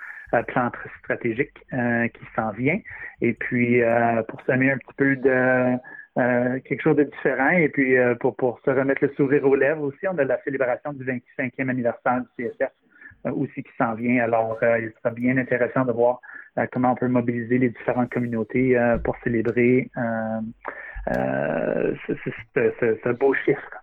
plan 0.47 0.71
stratégique 0.99 1.53
qui 1.69 2.25
s'en 2.37 2.51
vient. 2.51 2.79
Et 3.19 3.33
puis, 3.33 3.81
pour 4.29 4.39
semer 4.43 4.71
un 4.71 4.77
petit 4.77 4.93
peu 4.95 5.17
de, 5.17 5.75
quelque 6.15 6.81
chose 6.81 6.97
de 6.97 7.03
différent. 7.03 7.51
Et 7.51 7.69
puis, 7.69 7.95
pour, 8.19 8.35
pour 8.35 8.59
se 8.65 8.69
remettre 8.69 9.03
le 9.03 9.13
sourire 9.15 9.45
aux 9.45 9.55
lèvres 9.55 9.83
aussi, 9.83 10.07
on 10.07 10.17
a 10.17 10.23
la 10.23 10.41
célébration 10.43 10.93
du 10.93 11.05
25e 11.05 11.69
anniversaire 11.69 12.23
du 12.37 12.45
CSF 12.45 12.71
aussi 13.25 13.63
qui 13.63 13.71
s'en 13.77 13.93
vient. 13.93 14.23
Alors, 14.23 14.57
il 14.61 14.91
sera 14.97 15.13
bien 15.13 15.37
intéressant 15.37 15.85
de 15.85 15.91
voir 15.91 16.21
comment 16.71 16.93
on 16.93 16.95
peut 16.95 17.07
mobiliser 17.07 17.57
les 17.57 17.69
différentes 17.69 18.11
communautés 18.11 18.77
pour 19.03 19.15
célébrer 19.23 19.89
ce 21.07 23.11
beau 23.13 23.33
chiffre. 23.33 23.81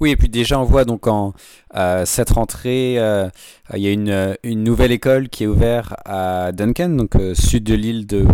Oui, 0.00 0.10
et 0.10 0.16
puis 0.16 0.28
déjà 0.28 0.58
on 0.58 0.64
voit 0.64 0.84
donc 0.84 1.06
en 1.06 1.32
euh, 1.76 2.04
cette 2.04 2.30
rentrée, 2.30 2.96
euh, 2.98 3.28
il 3.74 3.80
y 3.80 3.88
a 3.88 3.92
une, 3.92 4.64
nouvelle 4.64 4.92
école 4.92 5.28
qui 5.28 5.44
est 5.44 5.46
ouverte 5.46 5.94
à 6.04 6.52
Duncan, 6.52 6.90
donc 6.90 7.16
euh, 7.16 7.34
sud 7.34 7.64
de 7.64 7.74
l'île 7.74 8.06
de, 8.06 8.24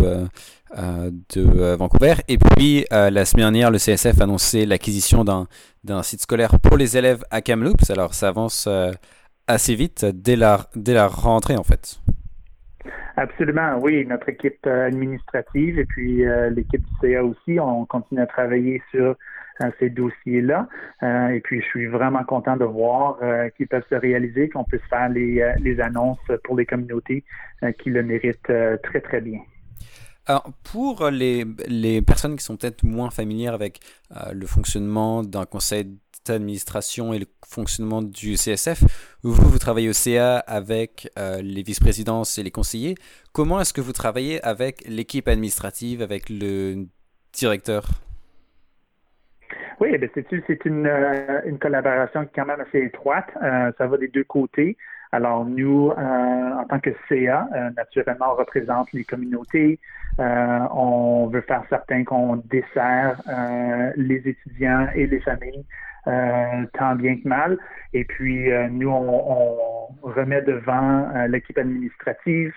de 0.76 1.74
Vancouver. 1.74 2.14
Et 2.28 2.38
puis 2.38 2.84
la 2.90 3.24
semaine 3.24 3.44
dernière, 3.44 3.70
le 3.70 3.78
CSF 3.78 4.20
a 4.20 4.24
annoncé 4.24 4.66
l'acquisition 4.66 5.24
d'un 5.24 6.02
site 6.02 6.20
scolaire 6.20 6.58
pour 6.60 6.76
les 6.76 6.96
élèves 6.96 7.24
à 7.30 7.40
Kamloops. 7.40 7.90
Alors 7.90 8.14
ça 8.14 8.28
avance 8.28 8.68
assez 9.46 9.74
vite 9.74 10.04
dès 10.04 10.36
la, 10.36 10.66
dès 10.74 10.94
la 10.94 11.06
rentrée 11.06 11.56
en 11.56 11.64
fait. 11.64 12.00
Absolument, 13.16 13.78
oui. 13.80 14.06
Notre 14.06 14.28
équipe 14.28 14.66
administrative 14.66 15.78
et 15.78 15.84
puis 15.86 16.24
l'équipe 16.50 16.82
du 16.82 16.92
CA 17.00 17.24
aussi, 17.24 17.58
on 17.58 17.84
continue 17.86 18.20
à 18.20 18.26
travailler 18.26 18.82
sur 18.90 19.16
ces 19.78 19.90
dossiers-là. 19.90 20.68
Euh, 21.02 21.28
et 21.28 21.40
puis, 21.40 21.60
je 21.60 21.66
suis 21.66 21.86
vraiment 21.86 22.24
content 22.24 22.56
de 22.56 22.64
voir 22.64 23.18
euh, 23.22 23.48
qu'ils 23.50 23.68
peuvent 23.68 23.86
se 23.88 23.94
réaliser, 23.94 24.48
qu'on 24.48 24.64
puisse 24.64 24.82
faire 24.88 25.08
les, 25.08 25.40
euh, 25.40 25.52
les, 25.60 25.80
annonces 25.80 26.18
pour 26.44 26.56
les 26.56 26.66
communautés 26.66 27.24
qui 27.82 27.90
le 27.90 28.02
méritent 28.02 28.52
très, 28.82 29.00
très 29.00 29.20
bien. 29.20 29.40
Pour 30.64 31.08
les, 31.10 31.44
les 31.66 32.02
personnes 32.02 32.36
qui 32.36 32.44
sont 32.44 32.56
peut-être 32.56 32.82
moins 32.82 33.10
familières 33.10 33.54
avec 33.54 33.80
le 34.32 34.46
fonctionnement 34.46 35.22
d'un 35.22 35.46
conseil 35.46 35.98
d'administration 36.26 37.14
et 37.14 37.18
le 37.18 37.26
fonctionnement 37.46 38.02
du 38.02 38.34
CSF, 38.34 38.82
vous, 39.22 39.32
vous 39.32 39.58
travaillez 39.58 39.88
au 39.88 39.94
CA 39.94 40.38
avec 40.38 41.10
les 41.16 41.62
vice-présidences 41.62 42.38
et 42.38 42.42
les 42.42 42.50
conseillers. 42.50 42.94
Comment 43.32 43.60
est-ce 43.60 43.72
que 43.72 43.80
vous 43.80 43.92
travaillez 43.92 44.42
avec 44.44 44.82
l'équipe 44.86 45.28
administrative, 45.28 46.02
avec 46.02 46.28
le 46.28 46.86
directeur? 47.32 47.84
Oui, 49.80 49.96
ben 49.96 50.10
c'est 50.14 50.64
une, 50.64 50.86
euh, 50.86 51.40
une 51.44 51.58
collaboration 51.58 52.28
quand 52.34 52.46
même 52.46 52.60
assez 52.60 52.78
étroite. 52.78 53.28
Euh, 53.42 53.70
ça 53.78 53.86
va 53.86 53.96
des 53.96 54.08
deux 54.08 54.24
côtés. 54.24 54.76
Alors 55.12 55.44
nous, 55.44 55.90
euh, 55.90 56.52
en 56.52 56.64
tant 56.64 56.80
que 56.80 56.90
CA, 57.08 57.48
naturellement, 57.76 58.32
on 58.32 58.36
représente 58.36 58.92
les 58.92 59.04
communautés. 59.04 59.78
on 60.18 61.28
veut 61.32 61.40
faire 61.42 61.62
certain 61.70 62.04
qu'on 62.04 62.36
dessert 62.36 63.20
les 63.96 64.28
étudiants 64.28 64.88
et 64.94 65.06
les 65.06 65.20
familles 65.20 65.64
euh, 65.64 65.87
tant 66.04 66.94
bien 66.96 67.16
que 67.16 67.28
mal. 67.28 67.58
Et 67.92 68.04
puis, 68.04 68.50
euh, 68.50 68.68
nous, 68.68 68.90
on, 68.90 69.56
remet 70.02 70.42
devant 70.42 71.10
euh, 71.14 71.26
l'équipe 71.26 71.58
administrative 71.58 72.54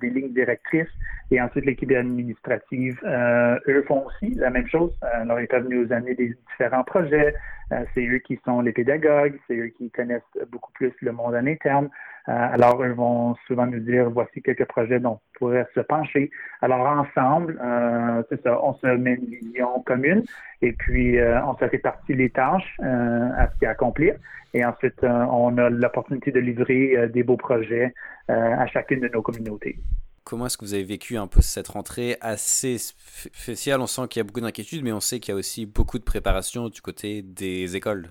des 0.00 0.10
lignes 0.10 0.32
directrices 0.32 0.88
et 1.30 1.40
ensuite 1.40 1.64
l'équipe 1.64 1.90
administrative, 1.90 3.00
eux 3.04 3.84
font 3.88 4.06
aussi 4.06 4.34
la 4.34 4.50
même 4.50 4.68
chose. 4.68 4.92
alors, 5.02 5.40
ils 5.40 5.48
peuvent 5.48 5.68
nous 5.68 5.92
amener 5.92 6.14
des 6.14 6.36
différents 6.50 6.84
projets. 6.84 7.34
c'est 7.70 8.06
eux 8.06 8.18
qui 8.18 8.38
sont 8.44 8.60
les 8.60 8.72
pédagogues, 8.72 9.38
c'est 9.48 9.56
eux 9.56 9.72
qui 9.76 9.90
connaissent 9.90 10.22
beaucoup 10.52 10.70
plus 10.72 10.92
le 11.00 11.12
monde 11.12 11.34
en 11.34 11.46
interne. 11.46 11.88
Alors, 12.26 12.82
eux 12.82 12.92
vont 12.92 13.36
souvent 13.46 13.66
nous 13.66 13.80
dire, 13.80 14.10
voici 14.10 14.42
quelques 14.42 14.66
projets 14.66 14.98
dont 14.98 15.20
on 15.34 15.38
pourrait 15.38 15.66
se 15.74 15.80
pencher. 15.80 16.30
Alors, 16.60 16.86
ensemble, 16.86 17.60
c'est 18.28 18.42
ça, 18.42 18.60
on 18.62 18.74
se 18.74 18.86
met 18.86 19.14
une 19.14 19.26
vision 19.26 19.80
commune 19.86 20.24
et 20.60 20.72
puis 20.72 21.18
on 21.20 21.56
se 21.56 21.64
répartit 21.64 22.14
les 22.14 22.30
tâches 22.30 22.76
à 22.80 23.48
ce 23.48 23.58
qu'il 23.58 23.68
accomplir. 23.68 24.16
Et 24.56 24.64
ensuite, 24.64 25.04
euh, 25.04 25.26
on 25.30 25.58
a 25.58 25.68
l'opportunité 25.68 26.32
de 26.32 26.40
livrer 26.40 26.96
euh, 26.96 27.08
des 27.08 27.22
beaux 27.22 27.36
projets 27.36 27.92
euh, 28.30 28.32
à 28.32 28.66
chacune 28.66 29.00
de 29.00 29.08
nos 29.08 29.20
communautés. 29.20 29.78
Comment 30.24 30.46
est-ce 30.46 30.56
que 30.56 30.64
vous 30.64 30.72
avez 30.72 30.82
vécu 30.82 31.18
un 31.18 31.26
peu 31.26 31.42
cette 31.42 31.68
rentrée 31.68 32.16
assez 32.22 32.78
spéciale? 32.78 33.82
On 33.82 33.86
sent 33.86 34.08
qu'il 34.08 34.20
y 34.20 34.22
a 34.22 34.24
beaucoup 34.24 34.40
d'inquiétudes, 34.40 34.82
mais 34.82 34.92
on 34.92 35.00
sait 35.00 35.20
qu'il 35.20 35.32
y 35.32 35.36
a 35.36 35.38
aussi 35.38 35.66
beaucoup 35.66 35.98
de 35.98 36.04
préparation 36.04 36.70
du 36.70 36.80
côté 36.80 37.20
des 37.20 37.76
écoles. 37.76 38.08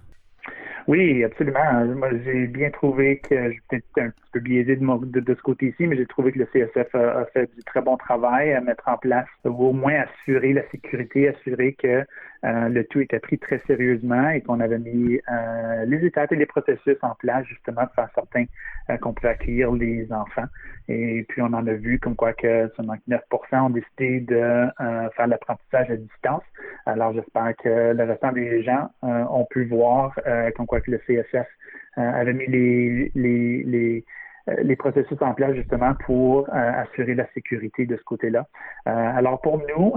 Oui, 0.88 1.24
absolument. 1.24 1.86
Moi, 1.96 2.10
j'ai 2.24 2.48
bien 2.48 2.70
trouvé 2.70 3.20
que, 3.20 3.36
peut-être 3.70 3.86
un 3.98 4.12
peu 4.40 5.22
de, 5.22 5.36
ce 5.36 5.42
côté-ci, 5.42 5.88
mais 5.88 5.96
j'ai 5.96 6.06
trouvé 6.06 6.32
que 6.32 6.40
le 6.40 6.46
CSF 6.46 6.94
a, 6.96 7.26
fait 7.34 7.50
du 7.56 7.64
très 7.64 7.82
bon 7.82 7.96
travail 7.96 8.54
à 8.54 8.62
mettre 8.62 8.88
en 8.88 8.98
place, 8.98 9.28
ou 9.46 9.68
au 9.68 9.74
moins 9.74 9.94
assurer 10.02 10.54
la 10.54 10.68
sécurité, 10.70 11.30
assurer 11.30 11.74
que 11.74 12.06
euh, 12.44 12.70
le 12.70 12.84
tout 12.86 13.00
était 13.00 13.20
pris 13.20 13.40
très 13.40 13.60
sérieusement 13.66 14.30
et 14.30 14.42
qu'on 14.42 14.60
avait 14.60 14.78
mis 14.78 15.20
euh, 15.32 15.86
les 15.86 16.06
étapes 16.06 16.32
et 16.32 16.36
les 16.36 16.46
processus 16.46 16.98
en 17.02 17.16
place 17.16 17.46
justement 17.46 17.86
pour 17.86 17.96
faire 17.96 18.10
certain 18.14 18.46
euh, 18.90 18.98
qu'on 18.98 19.14
pouvait 19.14 19.30
accueillir 19.30 19.72
les 19.72 20.12
enfants. 20.12 20.46
Et 20.88 21.26
puis 21.30 21.42
on 21.42 21.46
en 21.54 21.66
a 21.66 21.74
vu 21.74 21.98
comme 21.98 22.16
quoi 22.16 22.34
que 22.34 22.70
seulement 22.76 22.98
9% 23.10 23.20
ont 23.60 23.70
décidé 23.70 24.20
de 24.20 24.68
faire 25.16 25.28
l'apprentissage 25.28 25.90
à 25.90 25.96
distance. 25.96 26.44
Alors 26.86 27.14
j'espère 27.14 27.56
que 27.56 27.94
le 27.94 28.04
restant 28.04 28.32
des 28.32 28.62
gens 28.62 28.92
ont 29.02 29.46
pu 29.50 29.66
voir 29.66 30.14
comme 30.56 30.68
quoi 30.68 30.82
que 30.82 30.92
le 30.92 31.00
CSF 31.00 31.48
avait 31.96 32.34
mis 32.34 32.46
les, 32.46 33.12
les, 33.16 33.64
les 33.64 34.06
les 34.48 34.76
processus 34.76 35.18
en 35.22 35.34
place 35.34 35.54
justement 35.56 35.96
pour 36.06 36.48
euh, 36.50 36.52
assurer 36.54 37.16
la 37.16 37.28
sécurité 37.34 37.86
de 37.86 37.98
ce 37.98 38.04
côté-là. 38.04 38.46
Euh, 38.88 38.92
alors 38.92 39.42
pour 39.42 39.58
nous, 39.58 39.94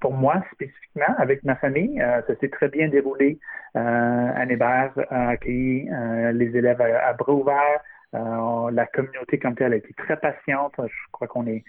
pour 0.00 0.12
moi 0.12 0.42
spécifiquement, 0.52 1.14
avec 1.18 1.44
ma 1.44 1.56
famille, 1.56 1.98
ça 1.98 2.34
s'est 2.40 2.48
très 2.48 2.68
bien 2.68 2.88
déroulé. 2.88 3.38
Anne 3.74 4.50
Hébert 4.50 4.92
a 5.10 5.28
accueilli 5.28 5.88
les 6.32 6.56
élèves 6.56 6.80
à, 6.80 7.08
à 7.08 7.12
bras 7.12 7.32
ouverts. 7.32 7.80
la 8.12 8.86
communauté 8.86 9.38
comme 9.38 9.54
telle 9.54 9.72
a 9.72 9.76
été 9.76 9.92
très 9.94 10.16
patiente. 10.16 10.74
Je 10.78 11.10
crois 11.12 11.28
qu'on 11.28 11.46
est 11.46 11.64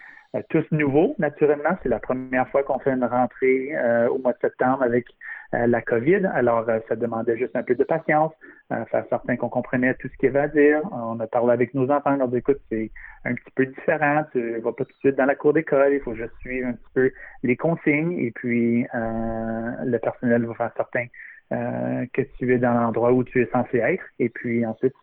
tous 0.49 0.65
nouveaux, 0.71 1.15
naturellement. 1.19 1.77
C'est 1.83 1.89
la 1.89 1.99
première 1.99 2.47
fois 2.49 2.63
qu'on 2.63 2.79
fait 2.79 2.91
une 2.91 3.05
rentrée 3.05 3.71
au 4.09 4.17
mois 4.17 4.33
de 4.33 4.39
septembre 4.39 4.81
avec 4.83 5.05
euh, 5.53 5.67
la 5.67 5.81
COVID. 5.81 6.25
Alors, 6.33 6.67
euh, 6.67 6.79
ça 6.89 6.95
demandait 6.95 7.37
juste 7.37 7.55
un 7.55 7.61
peu 7.61 7.75
de 7.75 7.83
patience, 7.83 8.33
euh, 8.71 8.83
faire 8.85 9.05
certain 9.09 9.35
qu'on 9.35 9.49
comprenait 9.49 9.93
tout 9.95 10.07
ce 10.07 10.17
qu'il 10.17 10.27
y 10.27 10.29
avait 10.29 10.39
à 10.39 10.47
dire. 10.47 10.81
On 10.91 11.19
a 11.19 11.27
parlé 11.27 11.53
avec 11.53 11.73
nos 11.75 11.91
enfants, 11.91 12.13
on 12.13 12.17
leur 12.17 12.27
dit, 12.29 12.37
écoute, 12.37 12.59
c'est 12.71 12.89
un 13.25 13.35
petit 13.35 13.51
peu 13.55 13.65
différent, 13.67 14.23
tu 14.31 14.59
vas 14.59 14.71
pas 14.71 14.85
tout 14.85 14.91
de 14.91 14.97
suite 14.99 15.15
dans 15.15 15.25
la 15.25 15.35
cour 15.35 15.53
d'école, 15.53 15.93
il 15.93 15.99
faut 15.99 16.15
juste 16.15 16.33
suivre 16.39 16.69
un 16.69 16.73
petit 16.73 16.89
peu 16.93 17.11
les 17.43 17.55
consignes 17.55 18.17
et 18.19 18.31
puis 18.31 18.85
le 18.93 19.97
personnel 19.97 20.45
va 20.45 20.53
faire 20.55 20.71
certain 20.75 21.05
que 21.49 22.21
tu 22.37 22.53
es 22.53 22.57
dans 22.57 22.73
l'endroit 22.73 23.13
où 23.13 23.23
tu 23.23 23.41
es 23.41 23.45
censé 23.51 23.77
être. 23.77 24.03
Et 24.19 24.29
puis 24.29 24.65
ensuite, 24.65 24.93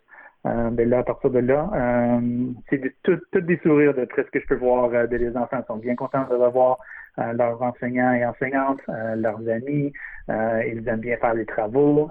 ben 0.44 0.88
là, 0.88 0.98
à 0.98 1.02
partir 1.02 1.30
de 1.30 1.38
là, 1.40 2.20
c'est 2.68 2.80
toutes 3.02 3.22
tout 3.30 3.40
des 3.40 3.58
sourires 3.58 3.94
de 3.94 4.08
ce 4.16 4.22
que 4.22 4.40
je 4.40 4.46
peux 4.46 4.56
voir 4.56 4.90
de 4.90 5.16
les 5.16 5.36
enfants. 5.36 5.58
Ils 5.62 5.66
sont 5.66 5.76
bien 5.76 5.94
contents 5.96 6.26
de 6.30 6.34
revoir 6.34 6.78
euh, 7.18 7.32
leurs 7.32 7.60
enseignants 7.60 8.12
et 8.12 8.24
enseignantes, 8.24 8.80
euh, 8.88 9.16
leurs 9.16 9.40
amis. 9.48 9.92
Euh, 10.30 10.62
ils 10.64 10.86
aiment 10.88 11.00
bien 11.00 11.16
faire 11.16 11.34
les 11.34 11.44
travaux. 11.44 12.08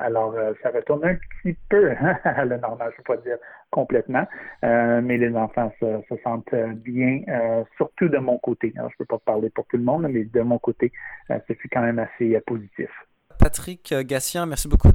alors, 0.00 0.34
ça 0.62 0.70
retourne 0.70 1.04
un 1.04 1.14
petit 1.14 1.56
peu 1.70 1.92
à 2.24 2.44
la 2.44 2.58
normale, 2.58 2.92
je 2.94 3.00
ne 3.00 3.04
peux 3.04 3.16
pas 3.16 3.22
dire 3.22 3.38
complètement, 3.70 4.26
mais 4.62 5.16
les 5.16 5.34
enfants 5.34 5.72
se, 5.80 6.16
sentent 6.22 6.54
bien, 6.54 7.22
surtout 7.78 8.08
de 8.08 8.18
mon 8.18 8.36
côté. 8.38 8.74
Je 8.76 8.82
ne 8.82 8.88
peux 8.98 9.06
pas 9.06 9.18
parler 9.18 9.48
pour 9.48 9.64
tout 9.68 9.78
le 9.78 9.84
monde, 9.84 10.06
mais 10.10 10.24
de 10.24 10.40
mon 10.42 10.58
côté, 10.58 10.92
ce 11.30 11.54
fut 11.54 11.68
quand 11.70 11.80
même 11.80 11.98
assez 11.98 12.38
positif. 12.46 12.90
Patrick 13.38 13.94
Gassien, 14.04 14.44
merci 14.44 14.68
beaucoup 14.68 14.90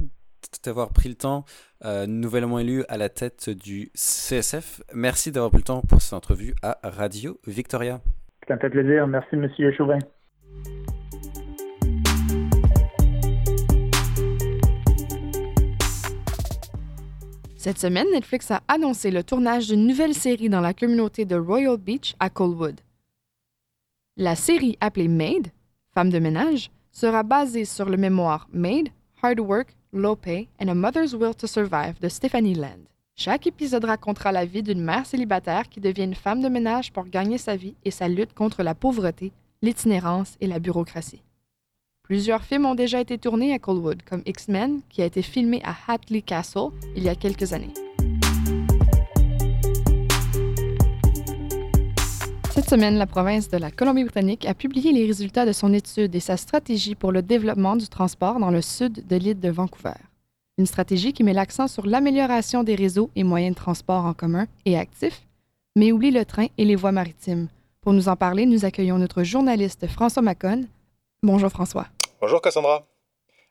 d'avoir 0.64 0.90
pris 0.90 1.08
le 1.08 1.14
temps, 1.14 1.44
nouvellement 2.06 2.58
élu 2.58 2.84
à 2.88 2.96
la 2.96 3.08
tête 3.08 3.50
du 3.50 3.90
CSF. 3.94 4.82
Merci 4.94 5.32
d'avoir 5.32 5.50
pris 5.50 5.60
le 5.60 5.64
temps 5.64 5.82
pour 5.82 6.00
cette 6.00 6.14
entrevue 6.14 6.54
à 6.62 6.78
Radio 6.82 7.38
Victoria. 7.46 8.00
Ça 8.46 8.54
me 8.54 8.60
fait 8.60 8.70
plaisir. 8.70 9.06
Merci, 9.06 9.36
Monsieur 9.36 9.72
Chauvin. 9.72 9.98
Cette 17.56 17.78
semaine, 17.78 18.06
Netflix 18.12 18.50
a 18.50 18.62
annoncé 18.68 19.10
le 19.10 19.22
tournage 19.24 19.66
d'une 19.66 19.86
nouvelle 19.86 20.14
série 20.14 20.48
dans 20.48 20.60
la 20.60 20.72
communauté 20.72 21.24
de 21.24 21.36
Royal 21.36 21.76
Beach 21.76 22.14
à 22.20 22.30
Colwood. 22.30 22.80
La 24.16 24.36
série 24.36 24.78
appelée 24.80 25.08
Maid, 25.08 25.48
Femme 25.92 26.10
de 26.10 26.18
ménage, 26.18 26.70
sera 26.92 27.22
basée 27.24 27.64
sur 27.64 27.88
le 27.88 27.96
mémoire 27.96 28.48
Maid, 28.52 28.88
Hard 29.22 29.40
Work, 29.40 29.76
Low 29.92 30.16
Pay 30.16 30.48
and 30.60 30.68
a 30.68 30.74
Mother's 30.74 31.14
Will 31.14 31.34
to 31.34 31.46
Survive 31.46 31.98
de 32.00 32.08
Stephanie 32.08 32.54
Land. 32.54 32.88
Chaque 33.16 33.46
épisode 33.46 33.86
racontera 33.86 34.32
la 34.32 34.44
vie 34.44 34.62
d'une 34.62 34.82
mère 34.82 35.06
célibataire 35.06 35.68
qui 35.68 35.80
devient 35.80 36.04
une 36.04 36.14
femme 36.14 36.42
de 36.42 36.48
ménage 36.48 36.92
pour 36.92 37.06
gagner 37.06 37.38
sa 37.38 37.56
vie 37.56 37.74
et 37.84 37.90
sa 37.90 38.06
lutte 38.06 38.34
contre 38.34 38.62
la 38.62 38.74
pauvreté, 38.74 39.32
l'itinérance 39.62 40.36
et 40.40 40.46
la 40.46 40.58
bureaucratie. 40.58 41.22
Plusieurs 42.02 42.44
films 42.44 42.66
ont 42.66 42.74
déjà 42.74 43.00
été 43.00 43.16
tournés 43.16 43.52
à 43.54 43.58
Colwood, 43.58 44.02
comme 44.02 44.22
X-Men, 44.26 44.80
qui 44.90 45.00
a 45.02 45.06
été 45.06 45.22
filmé 45.22 45.62
à 45.64 45.74
Hatley 45.88 46.22
Castle 46.22 46.70
il 46.94 47.02
y 47.02 47.08
a 47.08 47.14
quelques 47.14 47.54
années. 47.54 47.72
Cette 52.68 52.80
semaine, 52.80 52.98
la 52.98 53.06
province 53.06 53.48
de 53.48 53.56
la 53.56 53.70
Colombie-Britannique 53.70 54.44
a 54.44 54.52
publié 54.52 54.92
les 54.92 55.06
résultats 55.06 55.46
de 55.46 55.52
son 55.52 55.72
étude 55.72 56.14
et 56.14 56.20
sa 56.20 56.36
stratégie 56.36 56.94
pour 56.94 57.12
le 57.12 57.22
développement 57.22 57.76
du 57.76 57.88
transport 57.88 58.38
dans 58.38 58.50
le 58.50 58.60
sud 58.60 59.06
de 59.06 59.16
l'île 59.16 59.40
de 59.40 59.48
Vancouver. 59.48 59.94
Une 60.58 60.66
stratégie 60.66 61.14
qui 61.14 61.24
met 61.24 61.32
l'accent 61.32 61.66
sur 61.66 61.86
l'amélioration 61.86 62.64
des 62.64 62.74
réseaux 62.74 63.08
et 63.16 63.24
moyens 63.24 63.54
de 63.54 63.58
transport 63.58 64.04
en 64.04 64.12
commun 64.12 64.46
et 64.66 64.76
actifs, 64.76 65.22
mais 65.76 65.92
oublie 65.92 66.10
le 66.10 66.26
train 66.26 66.48
et 66.58 66.66
les 66.66 66.76
voies 66.76 66.92
maritimes. 66.92 67.48
Pour 67.80 67.94
nous 67.94 68.10
en 68.10 68.16
parler, 68.16 68.44
nous 68.44 68.66
accueillons 68.66 68.98
notre 68.98 69.22
journaliste 69.22 69.86
François 69.86 70.20
Macon. 70.20 70.66
Bonjour 71.22 71.48
François. 71.48 71.86
Bonjour 72.20 72.42
Cassandra. 72.42 72.86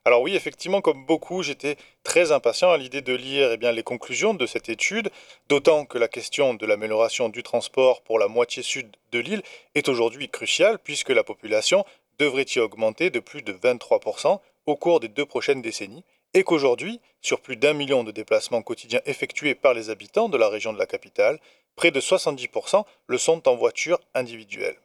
Alors 0.08 0.22
oui, 0.22 0.38
effectivement, 0.38 0.80
comme 0.80 1.06
beaucoup, 1.06 1.44
j'étais 1.44 1.76
très 2.02 2.32
impatient 2.32 2.72
à 2.72 2.78
l'idée 2.78 3.02
de 3.02 3.14
lire 3.14 3.52
eh 3.62 3.72
les 3.74 3.84
conclusions 3.84 4.34
de 4.34 4.46
cette 4.46 4.70
étude, 4.70 5.12
d'autant 5.50 5.84
que 5.84 5.98
la 5.98 6.08
question 6.08 6.54
de 6.54 6.66
l'amélioration 6.66 7.28
du 7.28 7.44
transport 7.44 8.02
pour 8.04 8.18
la 8.18 8.30
moitié 8.30 8.64
sud 8.64 8.88
de 9.12 9.20
l'île 9.20 9.44
est 9.76 9.90
aujourd'hui 9.90 10.30
cruciale, 10.30 10.80
puisque 10.80 11.10
la 11.10 11.26
population 11.26 11.84
devrait 12.20 12.46
y 12.56 12.60
augmenter 12.60 13.10
de 13.10 13.20
plus 13.20 13.42
de 13.42 13.52
23% 13.52 14.40
au 14.66 14.76
cours 14.78 15.02
des 15.02 15.10
deux 15.10 15.26
prochaines 15.26 15.62
décennies, 15.62 16.06
et 16.34 16.46
qu'aujourd'hui, 16.46 17.02
sur 17.22 17.42
plus 17.42 17.58
d'un 17.58 17.74
million 17.74 18.06
de 18.06 18.12
déplacements 18.12 18.62
quotidiens 18.62 19.02
effectués 19.06 19.56
par 19.56 19.74
les 19.74 19.90
habitants 19.90 20.30
de 20.30 20.38
la 20.38 20.48
région 20.48 20.72
de 20.72 20.80
la 20.80 20.86
capitale, 20.86 21.38
près 21.76 21.92
de 21.92 22.00
70% 22.00 22.86
le 23.08 23.18
sont 23.18 23.46
en 23.50 23.58
voiture 23.58 24.00
individuelle. 24.14 24.78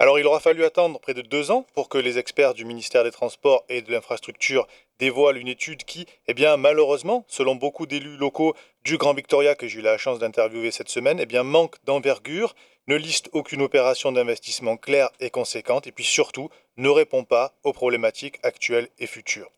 Alors 0.00 0.18
il 0.18 0.26
aura 0.26 0.40
fallu 0.40 0.64
attendre 0.64 0.98
près 0.98 1.12
de 1.12 1.20
deux 1.20 1.50
ans 1.50 1.66
pour 1.74 1.90
que 1.90 1.98
les 1.98 2.16
experts 2.16 2.54
du 2.54 2.64
ministère 2.64 3.04
des 3.04 3.10
Transports 3.10 3.66
et 3.68 3.82
de 3.82 3.92
l'Infrastructure 3.92 4.66
dévoilent 4.98 5.36
une 5.36 5.46
étude 5.46 5.84
qui, 5.84 6.06
eh 6.26 6.34
malheureusement, 6.56 7.26
selon 7.28 7.54
beaucoup 7.54 7.84
d'élus 7.84 8.16
locaux 8.16 8.54
du 8.82 8.96
Grand 8.96 9.12
Victoria 9.12 9.54
que 9.54 9.68
j'ai 9.68 9.80
eu 9.80 9.82
la 9.82 9.98
chance 9.98 10.18
d'interviewer 10.18 10.70
cette 10.70 10.88
semaine, 10.88 11.20
eh 11.20 11.42
manque 11.42 11.76
d'envergure, 11.84 12.54
ne 12.86 12.96
liste 12.96 13.28
aucune 13.34 13.60
opération 13.60 14.10
d'investissement 14.10 14.78
claire 14.78 15.10
et 15.20 15.28
conséquente, 15.28 15.86
et 15.86 15.92
puis 15.92 16.04
surtout 16.04 16.48
ne 16.78 16.88
répond 16.88 17.24
pas 17.24 17.52
aux 17.62 17.74
problématiques 17.74 18.38
actuelles 18.42 18.88
et 18.98 19.06
futures. 19.06 19.50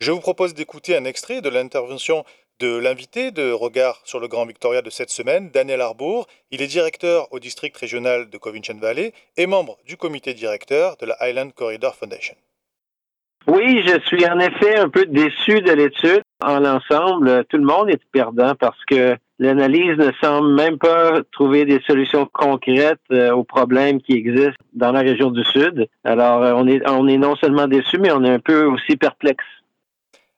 Je 0.00 0.10
vous 0.10 0.18
propose 0.18 0.54
d'écouter 0.54 0.96
un 0.96 1.04
extrait 1.04 1.40
de 1.40 1.48
l'intervention 1.48 2.24
de 2.60 2.78
l'invité 2.78 3.30
de 3.30 3.50
Regard 3.50 4.00
sur 4.04 4.20
le 4.20 4.28
Grand 4.28 4.46
Victoria 4.46 4.82
de 4.82 4.90
cette 4.90 5.10
semaine, 5.10 5.50
Daniel 5.52 5.80
Arbour. 5.80 6.26
Il 6.50 6.62
est 6.62 6.66
directeur 6.66 7.26
au 7.32 7.38
district 7.38 7.76
régional 7.76 8.30
de 8.30 8.38
Covington 8.38 8.78
Valley 8.80 9.12
et 9.36 9.46
membre 9.46 9.78
du 9.86 9.96
comité 9.96 10.34
directeur 10.34 10.96
de 10.98 11.06
la 11.06 11.16
Highland 11.20 11.50
Corridor 11.50 11.94
Foundation. 11.94 12.36
Oui, 13.46 13.82
je 13.86 14.00
suis 14.06 14.26
en 14.26 14.38
effet 14.38 14.78
un 14.78 14.88
peu 14.88 15.04
déçu 15.04 15.60
de 15.60 15.72
l'étude. 15.72 16.22
En 16.42 16.60
l'ensemble, 16.60 17.44
tout 17.50 17.58
le 17.58 17.64
monde 17.64 17.90
est 17.90 18.00
perdant 18.10 18.54
parce 18.54 18.82
que 18.86 19.16
l'analyse 19.38 19.98
ne 19.98 20.10
semble 20.22 20.54
même 20.54 20.78
pas 20.78 21.20
trouver 21.32 21.66
des 21.66 21.80
solutions 21.86 22.26
concrètes 22.32 23.00
euh, 23.12 23.32
aux 23.32 23.44
problèmes 23.44 24.00
qui 24.00 24.12
existent 24.12 24.64
dans 24.72 24.92
la 24.92 25.00
région 25.00 25.30
du 25.30 25.44
Sud. 25.44 25.88
Alors, 26.04 26.42
euh, 26.42 26.52
on 26.56 26.66
est, 26.66 26.80
on 26.88 27.06
est 27.06 27.18
non 27.18 27.36
seulement 27.36 27.66
déçu, 27.66 27.98
mais 27.98 28.12
on 28.12 28.24
est 28.24 28.30
un 28.30 28.38
peu 28.38 28.64
aussi 28.64 28.96
perplexe. 28.96 29.44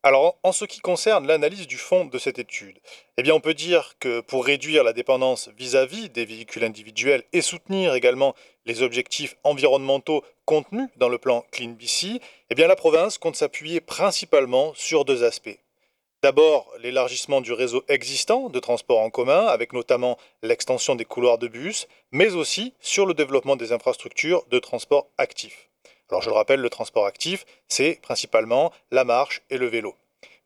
Alors, 0.06 0.38
en 0.44 0.52
ce 0.52 0.64
qui 0.64 0.78
concerne 0.78 1.26
l'analyse 1.26 1.66
du 1.66 1.78
fond 1.78 2.04
de 2.04 2.16
cette 2.16 2.38
étude, 2.38 2.78
eh 3.16 3.32
on 3.32 3.40
peut 3.40 3.54
dire 3.54 3.96
que 3.98 4.20
pour 4.20 4.44
réduire 4.44 4.84
la 4.84 4.92
dépendance 4.92 5.50
vis-à-vis 5.58 6.10
des 6.10 6.24
véhicules 6.24 6.62
individuels 6.62 7.24
et 7.32 7.40
soutenir 7.40 7.92
également 7.92 8.36
les 8.66 8.82
objectifs 8.82 9.34
environnementaux 9.42 10.22
contenus 10.44 10.88
dans 10.96 11.08
le 11.08 11.18
plan 11.18 11.44
Clean 11.50 11.70
BC, 11.70 12.20
eh 12.50 12.54
la 12.54 12.76
province 12.76 13.18
compte 13.18 13.34
s'appuyer 13.34 13.80
principalement 13.80 14.72
sur 14.76 15.04
deux 15.04 15.24
aspects. 15.24 15.58
D'abord, 16.22 16.72
l'élargissement 16.78 17.40
du 17.40 17.52
réseau 17.52 17.82
existant 17.88 18.48
de 18.48 18.60
transport 18.60 19.00
en 19.00 19.10
commun, 19.10 19.46
avec 19.46 19.72
notamment 19.72 20.18
l'extension 20.40 20.94
des 20.94 21.04
couloirs 21.04 21.38
de 21.38 21.48
bus, 21.48 21.88
mais 22.12 22.34
aussi 22.34 22.74
sur 22.78 23.06
le 23.06 23.14
développement 23.14 23.56
des 23.56 23.72
infrastructures 23.72 24.46
de 24.52 24.60
transport 24.60 25.08
actif. 25.18 25.68
Alors 26.10 26.22
je 26.22 26.28
le 26.28 26.34
rappelle, 26.34 26.60
le 26.60 26.70
transport 26.70 27.06
actif, 27.06 27.44
c'est 27.68 27.98
principalement 28.02 28.72
la 28.90 29.04
marche 29.04 29.42
et 29.50 29.58
le 29.58 29.66
vélo. 29.66 29.94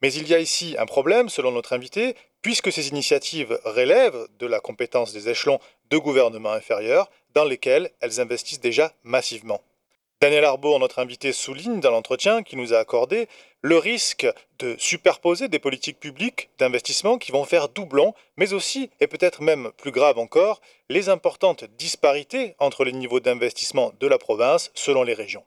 Mais 0.03 0.13
il 0.13 0.27
y 0.29 0.35
a 0.35 0.39
ici 0.39 0.75
un 0.79 0.87
problème, 0.87 1.29
selon 1.29 1.53
notre 1.53 1.75
invité, 1.75 2.17
puisque 2.43 2.73
ces 2.73 2.89
initiatives 2.89 3.59
relèvent 3.65 4.27
de 4.39 4.47
la 4.47 4.61
compétence 4.61 5.13
des 5.13 5.29
échelons 5.29 5.61
de 5.91 5.99
gouvernement 5.99 6.53
inférieurs, 6.53 7.11
dans 7.35 7.45
lesquels 7.45 7.91
elles 8.01 8.21
investissent 8.21 8.61
déjà 8.61 8.93
massivement. 9.03 9.61
Daniel 10.23 10.45
Arbour, 10.45 10.79
notre 10.79 10.99
invité, 10.99 11.33
souligne 11.33 11.81
dans 11.81 11.91
l'entretien 11.91 12.43
qu'il 12.43 12.59
nous 12.59 12.75
a 12.75 12.79
accordé 12.79 13.27
le 13.63 13.79
risque 13.79 14.27
de 14.59 14.77
superposer 14.79 15.49
des 15.49 15.59
politiques 15.59 15.99
publiques 15.99 16.51
d'investissement 16.59 17.17
qui 17.17 17.33
vont 17.33 17.45
faire 17.45 17.71
doublon, 17.71 18.15
mais 18.37 18.53
aussi, 18.53 18.91
et 19.01 19.07
peut-être 19.07 19.43
même 19.43 19.71
plus 19.79 19.93
grave 19.93 20.19
encore, 20.19 20.61
les 20.91 21.09
importantes 21.09 21.65
disparités 21.79 22.55
entre 22.59 22.85
les 22.85 22.93
niveaux 22.93 23.21
d'investissement 23.21 23.93
de 23.99 24.07
la 24.07 24.19
province 24.19 24.71
selon 24.75 25.05
les 25.05 25.15
régions 25.15 25.45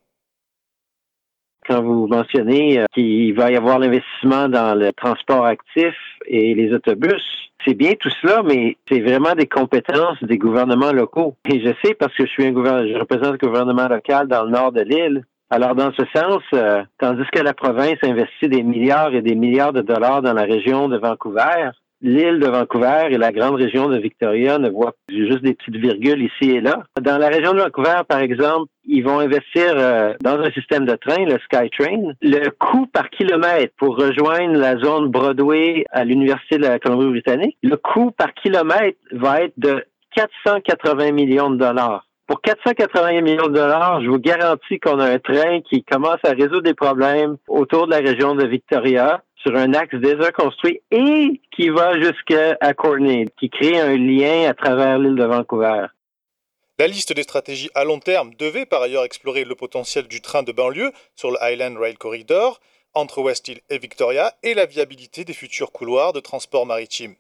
quand 1.67 1.81
vous 1.81 2.07
mentionnez 2.07 2.79
euh, 2.79 2.85
qu'il 2.93 3.33
va 3.33 3.51
y 3.51 3.55
avoir 3.55 3.79
l'investissement 3.79 4.47
dans 4.49 4.77
le 4.77 4.91
transport 4.93 5.45
actif 5.45 5.93
et 6.25 6.53
les 6.53 6.73
autobus, 6.73 7.21
c'est 7.65 7.75
bien 7.75 7.93
tout 7.99 8.09
cela, 8.21 8.43
mais 8.43 8.77
c'est 8.89 9.01
vraiment 9.01 9.33
des 9.33 9.47
compétences 9.47 10.21
des 10.21 10.37
gouvernements 10.37 10.91
locaux. 10.91 11.35
Et 11.49 11.61
je 11.61 11.73
sais 11.83 11.93
parce 11.93 12.13
que 12.15 12.25
je 12.25 12.31
suis 12.31 12.45
un 12.45 12.51
gouvernement, 12.51 12.87
je 12.91 12.99
représente 12.99 13.33
le 13.41 13.47
gouvernement 13.47 13.87
local 13.87 14.27
dans 14.27 14.43
le 14.43 14.51
nord 14.51 14.71
de 14.71 14.81
l'île. 14.81 15.23
Alors, 15.49 15.75
dans 15.75 15.91
ce 15.93 16.03
sens, 16.15 16.41
euh, 16.53 16.83
tandis 16.97 17.25
que 17.31 17.39
la 17.39 17.53
province 17.53 17.99
investit 18.01 18.49
des 18.49 18.63
milliards 18.63 19.13
et 19.13 19.21
des 19.21 19.35
milliards 19.35 19.73
de 19.73 19.81
dollars 19.81 20.21
dans 20.23 20.33
la 20.33 20.43
région 20.43 20.87
de 20.89 20.97
Vancouver, 20.97 21.69
l'île 22.03 22.39
de 22.39 22.47
Vancouver 22.47 23.07
et 23.09 23.17
la 23.17 23.31
grande 23.31 23.55
région 23.55 23.87
de 23.87 23.97
Victoria 23.97 24.59
ne 24.59 24.69
voient 24.69 24.93
juste 25.09 25.41
des 25.41 25.53
petites 25.53 25.77
virgules 25.77 26.21
ici 26.21 26.51
et 26.51 26.61
là. 26.61 26.83
Dans 27.01 27.17
la 27.17 27.29
région 27.29 27.53
de 27.53 27.61
Vancouver, 27.61 28.01
par 28.07 28.19
exemple, 28.19 28.69
ils 28.85 29.03
vont 29.03 29.19
investir 29.19 29.73
euh, 29.77 30.13
dans 30.21 30.37
un 30.39 30.51
système 30.51 30.85
de 30.85 30.95
train, 30.95 31.23
le 31.25 31.39
SkyTrain. 31.39 32.13
Le 32.21 32.49
coût 32.49 32.85
par 32.87 33.09
kilomètre 33.09 33.73
pour 33.77 33.97
rejoindre 33.97 34.57
la 34.59 34.77
zone 34.77 35.09
Broadway 35.09 35.85
à 35.91 36.03
l'Université 36.03 36.57
de 36.57 36.63
la 36.63 36.77
Colombie-Britannique, 36.77 37.57
le 37.63 37.77
coût 37.77 38.11
par 38.11 38.33
kilomètre 38.33 38.97
va 39.13 39.41
être 39.41 39.53
de 39.57 39.85
480 40.15 41.11
millions 41.13 41.49
de 41.49 41.57
dollars. 41.57 42.05
Pour 42.27 42.41
480 42.41 43.21
millions 43.21 43.47
de 43.47 43.53
dollars, 43.53 44.01
je 44.01 44.09
vous 44.09 44.19
garantis 44.19 44.79
qu'on 44.79 44.99
a 44.99 45.09
un 45.09 45.19
train 45.19 45.61
qui 45.61 45.83
commence 45.83 46.19
à 46.23 46.31
résoudre 46.31 46.61
des 46.61 46.73
problèmes 46.73 47.35
autour 47.47 47.85
de 47.85 47.91
la 47.91 47.99
région 47.99 48.35
de 48.35 48.45
Victoria 48.45 49.21
sur 49.43 49.55
un 49.55 49.73
axe 49.73 49.95
déjà 49.95 50.31
construit 50.31 50.81
et 50.91 51.41
qui 51.55 51.69
va 51.69 51.99
jusqu'à 51.99 52.55
Courtenay, 52.73 53.27
qui 53.37 53.49
crée 53.49 53.79
un 53.79 53.97
lien 53.97 54.49
à 54.49 54.53
travers 54.53 54.97
l'île 54.97 55.15
de 55.15 55.25
Vancouver. 55.25 55.87
La 56.79 56.87
liste 56.87 57.13
des 57.13 57.23
stratégies 57.23 57.69
à 57.75 57.83
long 57.83 57.99
terme 57.99 58.33
devait 58.39 58.65
par 58.65 58.81
ailleurs 58.81 59.03
explorer 59.03 59.43
le 59.43 59.53
potentiel 59.53 60.07
du 60.07 60.21
train 60.21 60.43
de 60.43 60.51
banlieue 60.51 60.91
sur 61.15 61.29
le 61.29 61.37
Highland 61.41 61.77
Rail 61.77 61.95
Corridor 61.95 62.59
entre 62.95 63.21
West 63.21 63.47
Hill 63.47 63.59
et 63.69 63.77
Victoria 63.77 64.33
et 64.41 64.53
la 64.53 64.65
viabilité 64.65 65.23
des 65.23 65.33
futurs 65.33 65.71
couloirs 65.71 66.13
de 66.13 66.19
transport 66.19 66.65
maritime. 66.65 67.15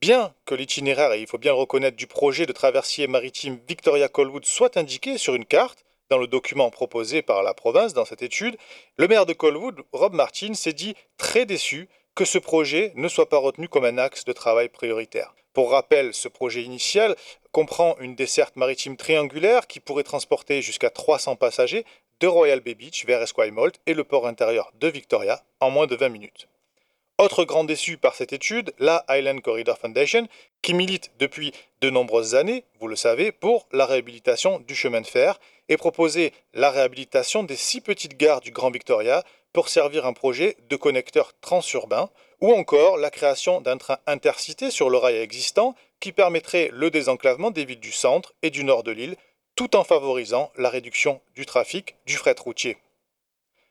Bien 0.00 0.32
que 0.46 0.54
l'itinéraire, 0.54 1.12
et 1.12 1.20
il 1.20 1.26
faut 1.26 1.38
bien 1.38 1.52
le 1.52 1.58
reconnaître, 1.58 1.96
du 1.96 2.06
projet 2.06 2.46
de 2.46 2.52
traversier 2.52 3.06
maritime 3.06 3.58
Victoria-Colwood 3.68 4.44
soit 4.44 4.76
indiqué 4.76 5.18
sur 5.18 5.34
une 5.34 5.44
carte, 5.44 5.84
dans 6.10 6.18
le 6.18 6.26
document 6.26 6.70
proposé 6.70 7.22
par 7.22 7.42
la 7.42 7.54
province 7.54 7.94
dans 7.94 8.04
cette 8.04 8.22
étude, 8.22 8.56
le 8.96 9.08
maire 9.08 9.26
de 9.26 9.32
Colwood, 9.32 9.82
Rob 9.92 10.12
Martin, 10.12 10.54
s'est 10.54 10.72
dit 10.72 10.94
très 11.16 11.46
déçu 11.46 11.88
que 12.16 12.24
ce 12.24 12.38
projet 12.38 12.92
ne 12.96 13.08
soit 13.08 13.28
pas 13.28 13.38
retenu 13.38 13.68
comme 13.68 13.84
un 13.84 13.96
axe 13.96 14.24
de 14.24 14.32
travail 14.32 14.68
prioritaire. 14.68 15.34
Pour 15.52 15.70
rappel, 15.70 16.12
ce 16.12 16.28
projet 16.28 16.62
initial 16.62 17.16
comprend 17.52 17.96
une 18.00 18.16
desserte 18.16 18.56
maritime 18.56 18.96
triangulaire 18.96 19.66
qui 19.66 19.80
pourrait 19.80 20.02
transporter 20.02 20.62
jusqu'à 20.62 20.90
300 20.90 21.36
passagers 21.36 21.84
de 22.18 22.26
Royal 22.26 22.60
Bay 22.60 22.74
Beach 22.74 23.06
vers 23.06 23.22
Esquimalt 23.22 23.80
et 23.86 23.94
le 23.94 24.04
port 24.04 24.26
intérieur 24.26 24.72
de 24.80 24.88
Victoria 24.88 25.42
en 25.60 25.70
moins 25.70 25.86
de 25.86 25.96
20 25.96 26.08
minutes. 26.08 26.48
Autre 27.18 27.44
grand 27.44 27.64
déçu 27.64 27.98
par 27.98 28.14
cette 28.14 28.32
étude, 28.32 28.72
la 28.78 29.04
Highland 29.06 29.40
Corridor 29.40 29.76
Foundation, 29.76 30.26
qui 30.62 30.72
milite 30.72 31.10
depuis 31.18 31.52
de 31.82 31.90
nombreuses 31.90 32.34
années, 32.34 32.64
vous 32.80 32.88
le 32.88 32.96
savez, 32.96 33.30
pour 33.30 33.68
la 33.72 33.84
réhabilitation 33.84 34.58
du 34.60 34.74
chemin 34.74 35.02
de 35.02 35.06
fer 35.06 35.38
et 35.70 35.78
proposer 35.78 36.34
la 36.52 36.70
réhabilitation 36.70 37.42
des 37.42 37.56
six 37.56 37.80
petites 37.80 38.18
gares 38.18 38.42
du 38.42 38.50
Grand 38.50 38.70
Victoria 38.70 39.24
pour 39.54 39.70
servir 39.70 40.04
un 40.04 40.12
projet 40.12 40.56
de 40.68 40.76
connecteur 40.76 41.32
transurbain, 41.40 42.10
ou 42.40 42.52
encore 42.52 42.96
la 42.96 43.10
création 43.10 43.60
d'un 43.60 43.78
train 43.78 43.98
intercité 44.06 44.70
sur 44.70 44.90
le 44.90 44.98
rail 44.98 45.16
existant 45.16 45.74
qui 46.00 46.12
permettrait 46.12 46.70
le 46.72 46.90
désenclavement 46.90 47.50
des 47.50 47.64
villes 47.64 47.80
du 47.80 47.92
centre 47.92 48.34
et 48.42 48.50
du 48.50 48.64
nord 48.64 48.82
de 48.82 48.92
l'île, 48.92 49.16
tout 49.54 49.76
en 49.76 49.84
favorisant 49.84 50.50
la 50.56 50.70
réduction 50.70 51.20
du 51.34 51.46
trafic 51.46 51.96
du 52.06 52.16
fret 52.16 52.36
routier. 52.38 52.78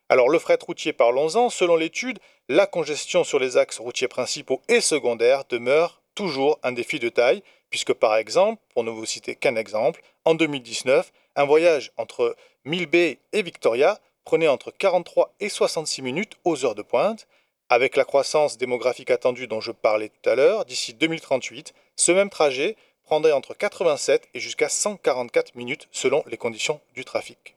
Alors 0.07 0.29
le 0.29 0.39
fret 0.39 0.59
routier, 0.65 0.93
parlons-en, 0.93 1.49
selon 1.49 1.75
l'étude, 1.75 2.19
la 2.47 2.65
congestion 2.65 3.23
sur 3.23 3.39
les 3.39 3.57
axes 3.57 3.79
routiers 3.79 4.07
principaux 4.07 4.62
et 4.67 4.81
secondaires 4.81 5.43
demeure 5.49 6.01
toujours 6.15 6.59
un 6.63 6.71
défi 6.71 6.99
de 6.99 7.09
taille, 7.09 7.43
puisque 7.69 7.93
par 7.93 8.15
exemple, 8.15 8.62
pour 8.73 8.83
ne 8.83 8.89
vous 8.89 9.05
citer 9.05 9.35
qu'un 9.35 9.55
exemple, 9.55 10.01
en 10.25 10.35
2019, 10.35 11.12
un 11.35 11.45
voyage 11.45 11.91
entre 11.97 12.35
Mill 12.65 12.87
Bay 12.87 13.19
et 13.33 13.41
Victoria 13.41 13.99
prenait 14.25 14.47
entre 14.47 14.71
43 14.71 15.33
et 15.39 15.49
66 15.49 16.01
minutes 16.01 16.33
aux 16.43 16.65
heures 16.65 16.75
de 16.75 16.81
pointe. 16.81 17.27
Avec 17.69 17.95
la 17.95 18.03
croissance 18.03 18.57
démographique 18.57 19.11
attendue 19.11 19.47
dont 19.47 19.61
je 19.61 19.71
parlais 19.71 20.09
tout 20.09 20.29
à 20.29 20.35
l'heure, 20.35 20.65
d'ici 20.65 20.93
2038, 20.93 21.73
ce 21.95 22.11
même 22.11 22.29
trajet 22.29 22.75
prendrait 23.03 23.31
entre 23.31 23.53
87 23.55 24.27
et 24.33 24.39
jusqu'à 24.39 24.69
144 24.69 25.55
minutes 25.55 25.87
selon 25.91 26.23
les 26.27 26.37
conditions 26.37 26.79
du 26.93 27.05
trafic. 27.05 27.55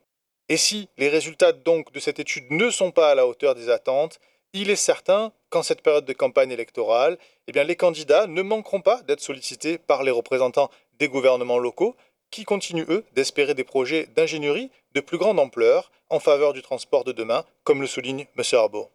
Et 0.49 0.57
si 0.57 0.89
les 0.97 1.09
résultats 1.09 1.51
de 1.51 1.99
cette 1.99 2.19
étude 2.19 2.45
ne 2.51 2.69
sont 2.69 2.91
pas 2.91 3.11
à 3.11 3.15
la 3.15 3.27
hauteur 3.27 3.55
des 3.55 3.69
attentes, 3.69 4.19
il 4.53 4.69
est 4.69 4.75
certain 4.75 5.31
qu'en 5.49 5.63
cette 5.63 5.81
période 5.81 6.05
de 6.05 6.13
campagne 6.13 6.51
électorale, 6.51 7.17
eh 7.47 7.63
les 7.63 7.75
candidats 7.75 8.27
ne 8.27 8.41
manqueront 8.41 8.81
pas 8.81 9.01
d'être 9.03 9.19
sollicités 9.19 9.77
par 9.77 10.03
les 10.03 10.11
représentants 10.11 10.69
des 10.99 11.07
gouvernements 11.07 11.57
locaux 11.57 11.95
qui 12.33 12.45
continuent, 12.45 12.89
eux, 12.89 13.03
d'espérer 13.15 13.53
des 13.53 13.63
projets 13.63 14.07
d'ingénierie 14.15 14.71
de 14.95 15.01
plus 15.01 15.19
grande 15.19 15.39
ampleur 15.39 15.91
en 16.09 16.19
faveur 16.19 16.53
du 16.53 16.63
transport 16.63 17.03
de 17.03 17.11
demain, 17.11 17.43
comme 17.63 17.79
le 17.79 17.87
souligne 17.87 18.25
M. 18.35 18.43
Arbo. 18.53 18.89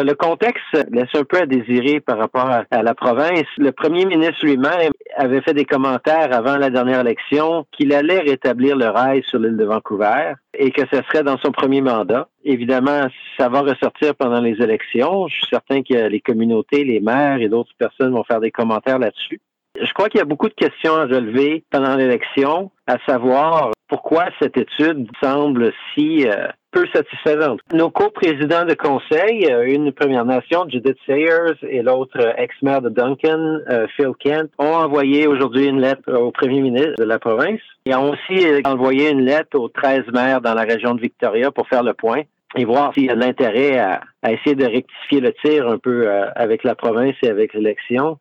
Le 0.00 0.14
contexte 0.14 0.62
laisse 0.90 1.12
un 1.14 1.24
peu 1.24 1.38
à 1.38 1.46
désirer 1.46 1.98
par 1.98 2.18
rapport 2.18 2.48
à, 2.48 2.82
la 2.82 2.94
province. 2.94 3.46
Le 3.56 3.72
premier 3.72 4.04
ministre 4.06 4.44
lui-même 4.44 4.92
avait 5.16 5.40
fait 5.40 5.54
des 5.54 5.64
commentaires 5.64 6.32
avant 6.32 6.56
la 6.56 6.70
dernière 6.70 7.00
élection 7.00 7.66
qu'il 7.72 7.92
allait 7.92 8.20
rétablir 8.20 8.76
le 8.76 8.86
rail 8.86 9.24
sur 9.28 9.40
l'île 9.40 9.56
de 9.56 9.64
Vancouver 9.64 10.34
et 10.54 10.70
que 10.70 10.82
ce 10.92 11.02
serait 11.02 11.24
dans 11.24 11.38
son 11.38 11.50
premier 11.50 11.80
mandat. 11.80 12.28
Évidemment, 12.44 13.08
ça 13.36 13.48
va 13.48 13.62
ressortir 13.62 14.14
pendant 14.14 14.40
les 14.40 14.62
élections. 14.62 15.26
Je 15.26 15.34
suis 15.34 15.46
certain 15.50 15.82
que 15.82 16.08
les 16.08 16.20
communautés, 16.20 16.84
les 16.84 17.00
maires 17.00 17.40
et 17.40 17.48
d'autres 17.48 17.74
personnes 17.76 18.12
vont 18.12 18.24
faire 18.24 18.40
des 18.40 18.52
commentaires 18.52 19.00
là-dessus. 19.00 19.40
Je 19.80 19.92
crois 19.92 20.08
qu'il 20.08 20.18
y 20.18 20.22
a 20.22 20.26
beaucoup 20.26 20.48
de 20.48 20.54
questions 20.54 20.94
à 20.94 21.04
relever 21.04 21.64
pendant 21.70 21.96
l'élection, 21.96 22.70
à 22.86 22.96
savoir 23.06 23.72
pourquoi 23.88 24.26
cette 24.40 24.56
étude 24.56 25.08
semble 25.22 25.72
si 25.94 26.28
euh, 26.28 26.48
peu 26.70 26.86
satisfaisante. 26.92 27.60
Nos 27.72 27.90
co-présidents 27.90 28.66
de 28.66 28.74
conseil, 28.74 29.50
euh, 29.50 29.64
une 29.66 29.92
Première 29.92 30.26
Nation, 30.26 30.66
Judith 30.68 30.98
Sayers, 31.06 31.56
et 31.62 31.82
l'autre 31.82 32.18
euh, 32.20 32.32
ex-maire 32.36 32.82
de 32.82 32.90
Duncan, 32.90 33.58
Phil 33.96 34.12
Kent, 34.20 34.50
ont 34.58 34.74
envoyé 34.74 35.26
aujourd'hui 35.26 35.66
une 35.66 35.80
lettre 35.80 36.12
au 36.12 36.30
premier 36.30 36.60
ministre 36.60 36.94
de 36.98 37.04
la 37.04 37.18
province 37.18 37.60
et 37.86 37.94
ont 37.94 38.10
aussi 38.10 38.44
envoyé 38.64 39.10
une 39.10 39.24
lettre 39.24 39.58
aux 39.58 39.68
13 39.68 40.04
maires 40.12 40.40
dans 40.40 40.54
la 40.54 40.62
région 40.62 40.94
de 40.94 41.00
Victoria 41.00 41.50
pour 41.50 41.66
faire 41.68 41.82
le 41.82 41.94
point 41.94 42.22
et 42.56 42.64
voir 42.64 42.92
s'il 42.94 43.06
y 43.06 43.10
a 43.10 43.14
de 43.14 43.20
l'intérêt 43.20 43.78
à, 43.78 44.00
essayer 44.30 44.54
de 44.54 44.64
rectifier 44.64 45.20
le 45.20 45.32
tir 45.32 45.68
un 45.68 45.78
peu 45.78 46.10
avec 46.34 46.64
la 46.64 46.74
province 46.74 47.14
et 47.22 47.28
avec 47.28 47.54
l'élection. 47.54 48.18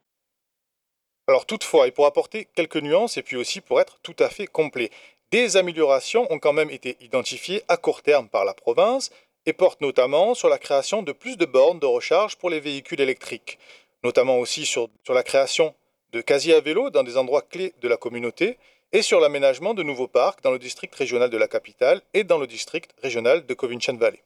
Alors 1.29 1.45
toutefois, 1.45 1.87
et 1.87 1.91
pour 1.91 2.05
apporter 2.05 2.47
quelques 2.55 2.77
nuances 2.77 3.17
et 3.17 3.21
puis 3.21 3.35
aussi 3.35 3.59
pour 3.59 3.81
être 3.81 3.99
tout 4.01 4.15
à 4.19 4.29
fait 4.29 4.47
complet, 4.47 4.91
des 5.31 5.57
améliorations 5.57 6.25
ont 6.31 6.39
quand 6.39 6.53
même 6.53 6.69
été 6.69 6.95
identifiées 7.01 7.63
à 7.67 7.75
court 7.75 8.01
terme 8.01 8.29
par 8.29 8.45
la 8.45 8.53
province 8.53 9.09
et 9.45 9.51
portent 9.51 9.81
notamment 9.81 10.35
sur 10.35 10.47
la 10.47 10.57
création 10.57 11.03
de 11.03 11.11
plus 11.11 11.35
de 11.35 11.45
bornes 11.45 11.79
de 11.79 11.85
recharge 11.85 12.37
pour 12.37 12.49
les 12.49 12.61
véhicules 12.61 13.01
électriques, 13.01 13.59
notamment 14.05 14.39
aussi 14.39 14.65
sur, 14.65 14.89
la 15.09 15.23
création 15.23 15.75
de 16.13 16.21
casiers 16.21 16.53
à 16.53 16.61
vélo 16.61 16.91
dans 16.91 17.03
des 17.03 17.17
endroits 17.17 17.41
clés 17.41 17.73
de 17.81 17.89
la 17.89 17.97
communauté 17.97 18.57
et 18.93 19.01
sur 19.01 19.19
l'aménagement 19.19 19.73
de 19.73 19.83
nouveaux 19.83 20.07
parcs 20.07 20.41
dans 20.43 20.51
le 20.51 20.59
district 20.59 20.95
régional 20.95 21.29
de 21.29 21.37
la 21.37 21.49
capitale 21.49 22.01
et 22.13 22.23
dans 22.23 22.37
le 22.37 22.47
district 22.47 22.91
régional 23.03 23.45
de 23.45 23.53
Covington 23.53 23.97
Valley. 23.97 24.23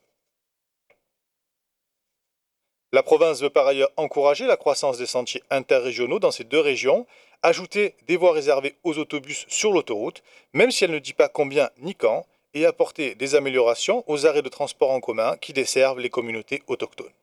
La 2.94 3.04
province 3.04 3.42
veut 3.42 3.50
par 3.50 3.68
ailleurs 3.68 3.92
encourager 3.96 4.46
la 4.46 4.58
croissance 4.58 4.98
des 4.98 5.06
sentiers 5.06 5.44
interrégionaux 5.50 6.20
dans 6.20 6.32
ces 6.32 6.44
deux 6.44 6.60
régions, 6.60 7.08
ajouter 7.42 7.96
des 8.08 8.18
voies 8.18 8.34
réservées 8.34 8.76
aux 8.84 8.98
autobus 8.98 9.46
sur 9.48 9.72
l'autoroute, 9.72 10.24
même 10.54 10.72
si 10.72 10.84
elle 10.84 10.92
ne 10.92 11.00
dit 11.00 11.14
pas 11.14 11.30
combien 11.30 11.70
ni 11.80 11.96
quand, 11.96 12.26
et 12.54 12.66
apporter 12.66 13.16
des 13.16 13.36
améliorations 13.36 14.04
aux 14.08 14.26
arrêts 14.26 14.42
de 14.42 14.50
transport 14.50 14.92
en 14.92 15.00
commun 15.00 15.38
qui 15.40 15.54
desservent 15.54 16.02
les 16.02 16.10
communautés 16.10 16.64
autochtones. 16.68 17.14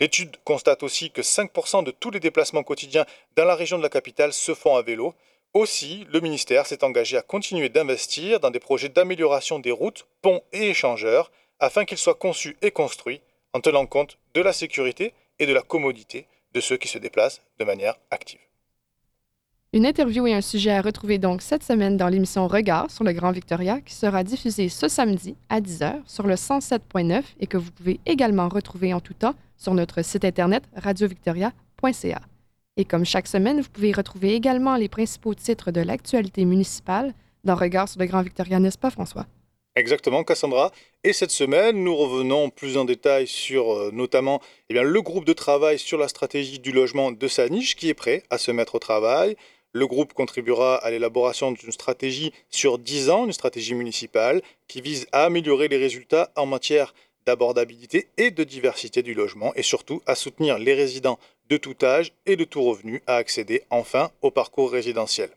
L'étude 0.00 0.36
constate 0.44 0.82
aussi 0.82 1.12
que 1.12 1.22
5% 1.22 1.84
de 1.84 1.92
tous 1.92 2.10
les 2.10 2.18
déplacements 2.18 2.64
quotidiens 2.64 3.06
dans 3.36 3.44
la 3.44 3.54
région 3.54 3.78
de 3.78 3.84
la 3.84 3.90
capitale 3.90 4.32
se 4.32 4.54
font 4.54 4.74
à 4.74 4.82
vélo. 4.82 5.14
Aussi, 5.54 6.04
le 6.10 6.20
ministère 6.20 6.66
s'est 6.66 6.82
engagé 6.82 7.16
à 7.16 7.22
continuer 7.22 7.68
d'investir 7.68 8.40
dans 8.40 8.50
des 8.50 8.60
projets 8.60 8.88
d'amélioration 8.88 9.60
des 9.60 9.70
routes, 9.70 10.08
ponts 10.20 10.42
et 10.52 10.70
échangeurs 10.70 11.30
afin 11.60 11.84
qu'ils 11.84 11.98
soient 11.98 12.14
conçus 12.14 12.56
et 12.62 12.70
construits 12.72 13.20
en 13.52 13.60
tenant 13.60 13.86
compte 13.86 14.18
de 14.34 14.40
la 14.40 14.52
sécurité 14.52 15.12
et 15.38 15.46
de 15.46 15.52
la 15.52 15.62
commodité 15.62 16.26
de 16.54 16.60
ceux 16.60 16.76
qui 16.76 16.88
se 16.88 16.98
déplacent 16.98 17.42
de 17.58 17.64
manière 17.64 17.94
active. 18.10 18.40
Une 19.72 19.86
interview 19.86 20.26
et 20.26 20.34
un 20.34 20.40
sujet 20.40 20.72
à 20.72 20.82
retrouver 20.82 21.18
donc 21.18 21.42
cette 21.42 21.62
semaine 21.62 21.96
dans 21.96 22.08
l'émission 22.08 22.48
Regard 22.48 22.90
sur 22.90 23.04
le 23.04 23.12
Grand 23.12 23.30
Victoria 23.30 23.80
qui 23.80 23.94
sera 23.94 24.24
diffusée 24.24 24.68
ce 24.68 24.88
samedi 24.88 25.36
à 25.48 25.60
10h 25.60 26.00
sur 26.06 26.26
le 26.26 26.34
107.9 26.34 27.22
et 27.38 27.46
que 27.46 27.56
vous 27.56 27.70
pouvez 27.70 28.00
également 28.04 28.48
retrouver 28.48 28.92
en 28.92 29.00
tout 29.00 29.14
temps 29.14 29.34
sur 29.56 29.72
notre 29.74 30.02
site 30.02 30.24
internet 30.24 30.64
radiovictoria.ca. 30.74 32.20
Et 32.76 32.84
comme 32.84 33.04
chaque 33.04 33.28
semaine, 33.28 33.60
vous 33.60 33.68
pouvez 33.68 33.92
retrouver 33.92 34.34
également 34.34 34.74
les 34.74 34.88
principaux 34.88 35.34
titres 35.34 35.70
de 35.70 35.80
l'actualité 35.80 36.44
municipale 36.44 37.14
dans 37.44 37.54
Regard 37.54 37.88
sur 37.88 38.00
le 38.00 38.06
Grand 38.06 38.22
Victoria, 38.22 38.58
n'est-ce 38.58 38.78
pas 38.78 38.90
François? 38.90 39.26
Exactement, 39.76 40.24
Cassandra. 40.24 40.72
Et 41.04 41.12
cette 41.12 41.30
semaine, 41.30 41.82
nous 41.84 41.94
revenons 41.94 42.50
plus 42.50 42.76
en 42.76 42.84
détail 42.84 43.28
sur 43.28 43.72
euh, 43.72 43.90
notamment 43.92 44.40
eh 44.68 44.74
le 44.74 45.02
groupe 45.02 45.24
de 45.24 45.32
travail 45.32 45.78
sur 45.78 45.96
la 45.96 46.08
stratégie 46.08 46.58
du 46.58 46.72
logement 46.72 47.12
de 47.12 47.28
sa 47.28 47.48
niche 47.48 47.76
qui 47.76 47.88
est 47.88 47.94
prêt 47.94 48.24
à 48.30 48.38
se 48.38 48.50
mettre 48.50 48.74
au 48.74 48.78
travail. 48.80 49.36
Le 49.72 49.86
groupe 49.86 50.12
contribuera 50.12 50.74
à 50.76 50.90
l'élaboration 50.90 51.52
d'une 51.52 51.70
stratégie 51.70 52.32
sur 52.50 52.78
10 52.78 53.10
ans, 53.10 53.26
une 53.26 53.32
stratégie 53.32 53.74
municipale 53.74 54.42
qui 54.66 54.80
vise 54.80 55.06
à 55.12 55.24
améliorer 55.24 55.68
les 55.68 55.76
résultats 55.76 56.32
en 56.34 56.46
matière 56.46 56.92
d'abordabilité 57.24 58.08
et 58.16 58.32
de 58.32 58.42
diversité 58.42 59.02
du 59.02 59.14
logement 59.14 59.54
et 59.54 59.62
surtout 59.62 60.02
à 60.06 60.16
soutenir 60.16 60.58
les 60.58 60.74
résidents 60.74 61.20
de 61.48 61.56
tout 61.56 61.76
âge 61.82 62.12
et 62.26 62.34
de 62.34 62.44
tout 62.44 62.62
revenu 62.62 63.02
à 63.06 63.16
accéder 63.16 63.62
enfin 63.70 64.10
au 64.22 64.32
parcours 64.32 64.72
résidentiel. 64.72 65.30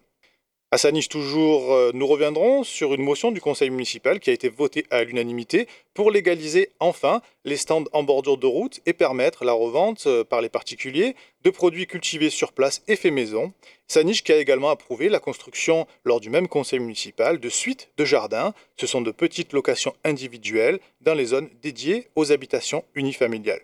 À 0.73 0.79
Sanis 0.79 1.07
toujours, 1.07 1.71
euh, 1.71 1.91
nous 1.93 2.07
reviendrons 2.07 2.63
sur 2.63 2.95
une 2.95 3.03
motion 3.03 3.31
du 3.31 3.39
conseil 3.39 3.69
municipal 3.69 4.19
qui 4.19 4.31
a 4.31 4.33
été 4.33 4.49
votée 4.49 4.87
à 4.89 5.03
l'unanimité 5.03 5.67
pour 5.93 6.09
légaliser 6.09 6.71
enfin 6.79 7.21
les 7.45 7.57
stands 7.57 7.83
en 7.93 8.01
bordure 8.01 8.39
de 8.39 8.47
route 8.47 8.79
et 8.87 8.93
permettre 8.93 9.45
la 9.45 9.53
revente 9.53 10.07
euh, 10.07 10.23
par 10.23 10.41
les 10.41 10.49
particuliers 10.49 11.15
de 11.43 11.51
produits 11.51 11.85
cultivés 11.85 12.31
sur 12.31 12.53
place 12.53 12.81
et 12.87 12.95
faits 12.95 13.13
maison. 13.13 13.53
Saniche 13.85 14.23
qui 14.23 14.33
a 14.33 14.37
également 14.37 14.71
approuvé 14.71 15.09
la 15.09 15.19
construction 15.19 15.85
lors 16.05 16.19
du 16.19 16.31
même 16.31 16.47
conseil 16.47 16.79
municipal 16.79 17.39
de 17.39 17.49
suites 17.49 17.91
de 17.97 18.03
jardins. 18.03 18.55
Ce 18.75 18.87
sont 18.87 19.01
de 19.01 19.11
petites 19.11 19.53
locations 19.53 19.93
individuelles 20.03 20.79
dans 21.01 21.13
les 21.13 21.25
zones 21.25 21.51
dédiées 21.61 22.07
aux 22.15 22.31
habitations 22.31 22.83
unifamiliales. 22.95 23.61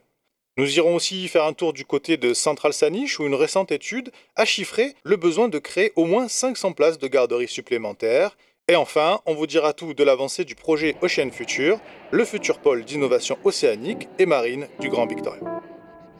Nous 0.60 0.76
irons 0.76 0.95
aussi 0.95 1.26
faire 1.30 1.45
un 1.45 1.54
tour 1.54 1.72
du 1.72 1.86
côté 1.86 2.17
de 2.17 2.34
Central 2.34 2.74
Saniche 2.74 3.17
où 3.17 3.26
une 3.26 3.34
récente 3.34 3.72
étude 3.72 4.12
a 4.36 4.43
chiffré 4.43 4.93
le 5.06 5.15
besoin 5.15 5.48
de 5.48 5.58
créer 5.58 5.93
au 5.95 6.04
moins 6.04 6.28
500 6.28 6.74
places 6.74 7.00
de 7.00 7.08
garderie 7.08 7.48
supplémentaires. 7.48 8.36
Et 8.67 8.76
enfin, 8.76 9.22
on 9.26 9.36
vous 9.36 9.48
dira 9.48 9.72
tout 9.72 9.93
de 9.93 10.04
l'avancée 10.04 10.43
du 10.43 10.56
projet 10.56 10.98
Ocean 11.02 11.32
Future, 11.32 11.80
le 12.12 12.26
futur 12.26 12.60
pôle 12.60 12.84
d'innovation 12.84 13.38
océanique 13.45 14.10
et 14.19 14.26
marine 14.26 14.67
du 14.82 14.89
Grand 14.89 15.06
Victoria. 15.06 15.39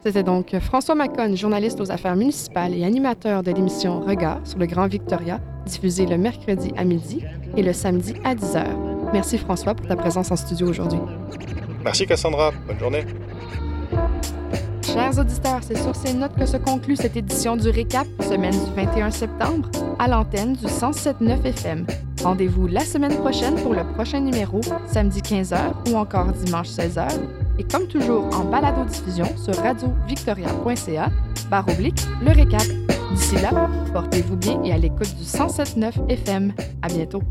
C'était 0.02 0.22
donc 0.22 0.58
François 0.60 0.94
Macon, 0.94 1.36
journaliste 1.36 1.78
aux 1.78 1.92
affaires 1.92 2.16
municipales 2.16 2.74
et 2.74 2.86
animateur 2.86 3.42
de 3.42 3.52
l'émission 3.52 4.00
Regard 4.00 4.40
sur 4.46 4.58
le 4.58 4.64
Grand 4.64 4.86
Victoria, 4.88 5.38
diffusée 5.66 6.06
le 6.06 6.16
mercredi 6.16 6.72
à 6.78 6.84
midi 6.84 7.22
et 7.58 7.62
le 7.62 7.74
samedi 7.74 8.14
à 8.24 8.34
10h. 8.34 8.64
Merci 9.12 9.36
François 9.36 9.74
pour 9.74 9.86
ta 9.86 9.96
présence 9.96 10.30
en 10.30 10.36
studio 10.36 10.66
aujourd'hui. 10.66 11.00
Merci 11.84 12.06
Cassandra, 12.06 12.52
bonne 12.66 12.78
journée. 12.78 13.04
Chers 14.82 15.18
auditeurs, 15.18 15.60
c'est 15.62 15.78
sur 15.78 15.94
ces 15.94 16.12
notes 16.14 16.34
que 16.36 16.46
se 16.46 16.56
conclut 16.56 16.96
cette 16.96 17.16
édition 17.16 17.56
du 17.56 17.70
Récap, 17.70 18.06
semaine 18.22 18.52
du 18.52 18.72
21 18.74 19.10
septembre, 19.10 19.68
à 19.98 20.08
l'antenne 20.08 20.54
du 20.54 20.66
107.9 20.66 21.44
FM. 21.44 21.86
Rendez-vous 22.22 22.66
la 22.66 22.80
semaine 22.80 23.16
prochaine 23.16 23.54
pour 23.62 23.72
le 23.72 23.84
prochain 23.94 24.20
numéro, 24.20 24.60
samedi 24.86 25.20
15h 25.20 25.90
ou 25.90 25.96
encore 25.96 26.32
dimanche 26.32 26.68
16h. 26.68 27.06
Et 27.58 27.64
comme 27.64 27.86
toujours, 27.86 28.24
en 28.36 28.44
balado-diffusion 28.44 29.26
sur 29.36 29.54
radiovictoria.ca, 29.56 31.10
barre 31.50 31.68
oblique, 31.68 32.00
le 32.22 32.32
récap. 32.32 32.66
D'ici 33.12 33.36
là, 33.36 33.68
portez-vous 33.92 34.36
bien 34.36 34.62
et 34.64 34.72
à 34.72 34.78
l'écoute 34.78 35.14
du 35.16 35.24
107.9 35.24 36.10
FM. 36.10 36.52
À 36.82 36.88
bientôt. 36.88 37.22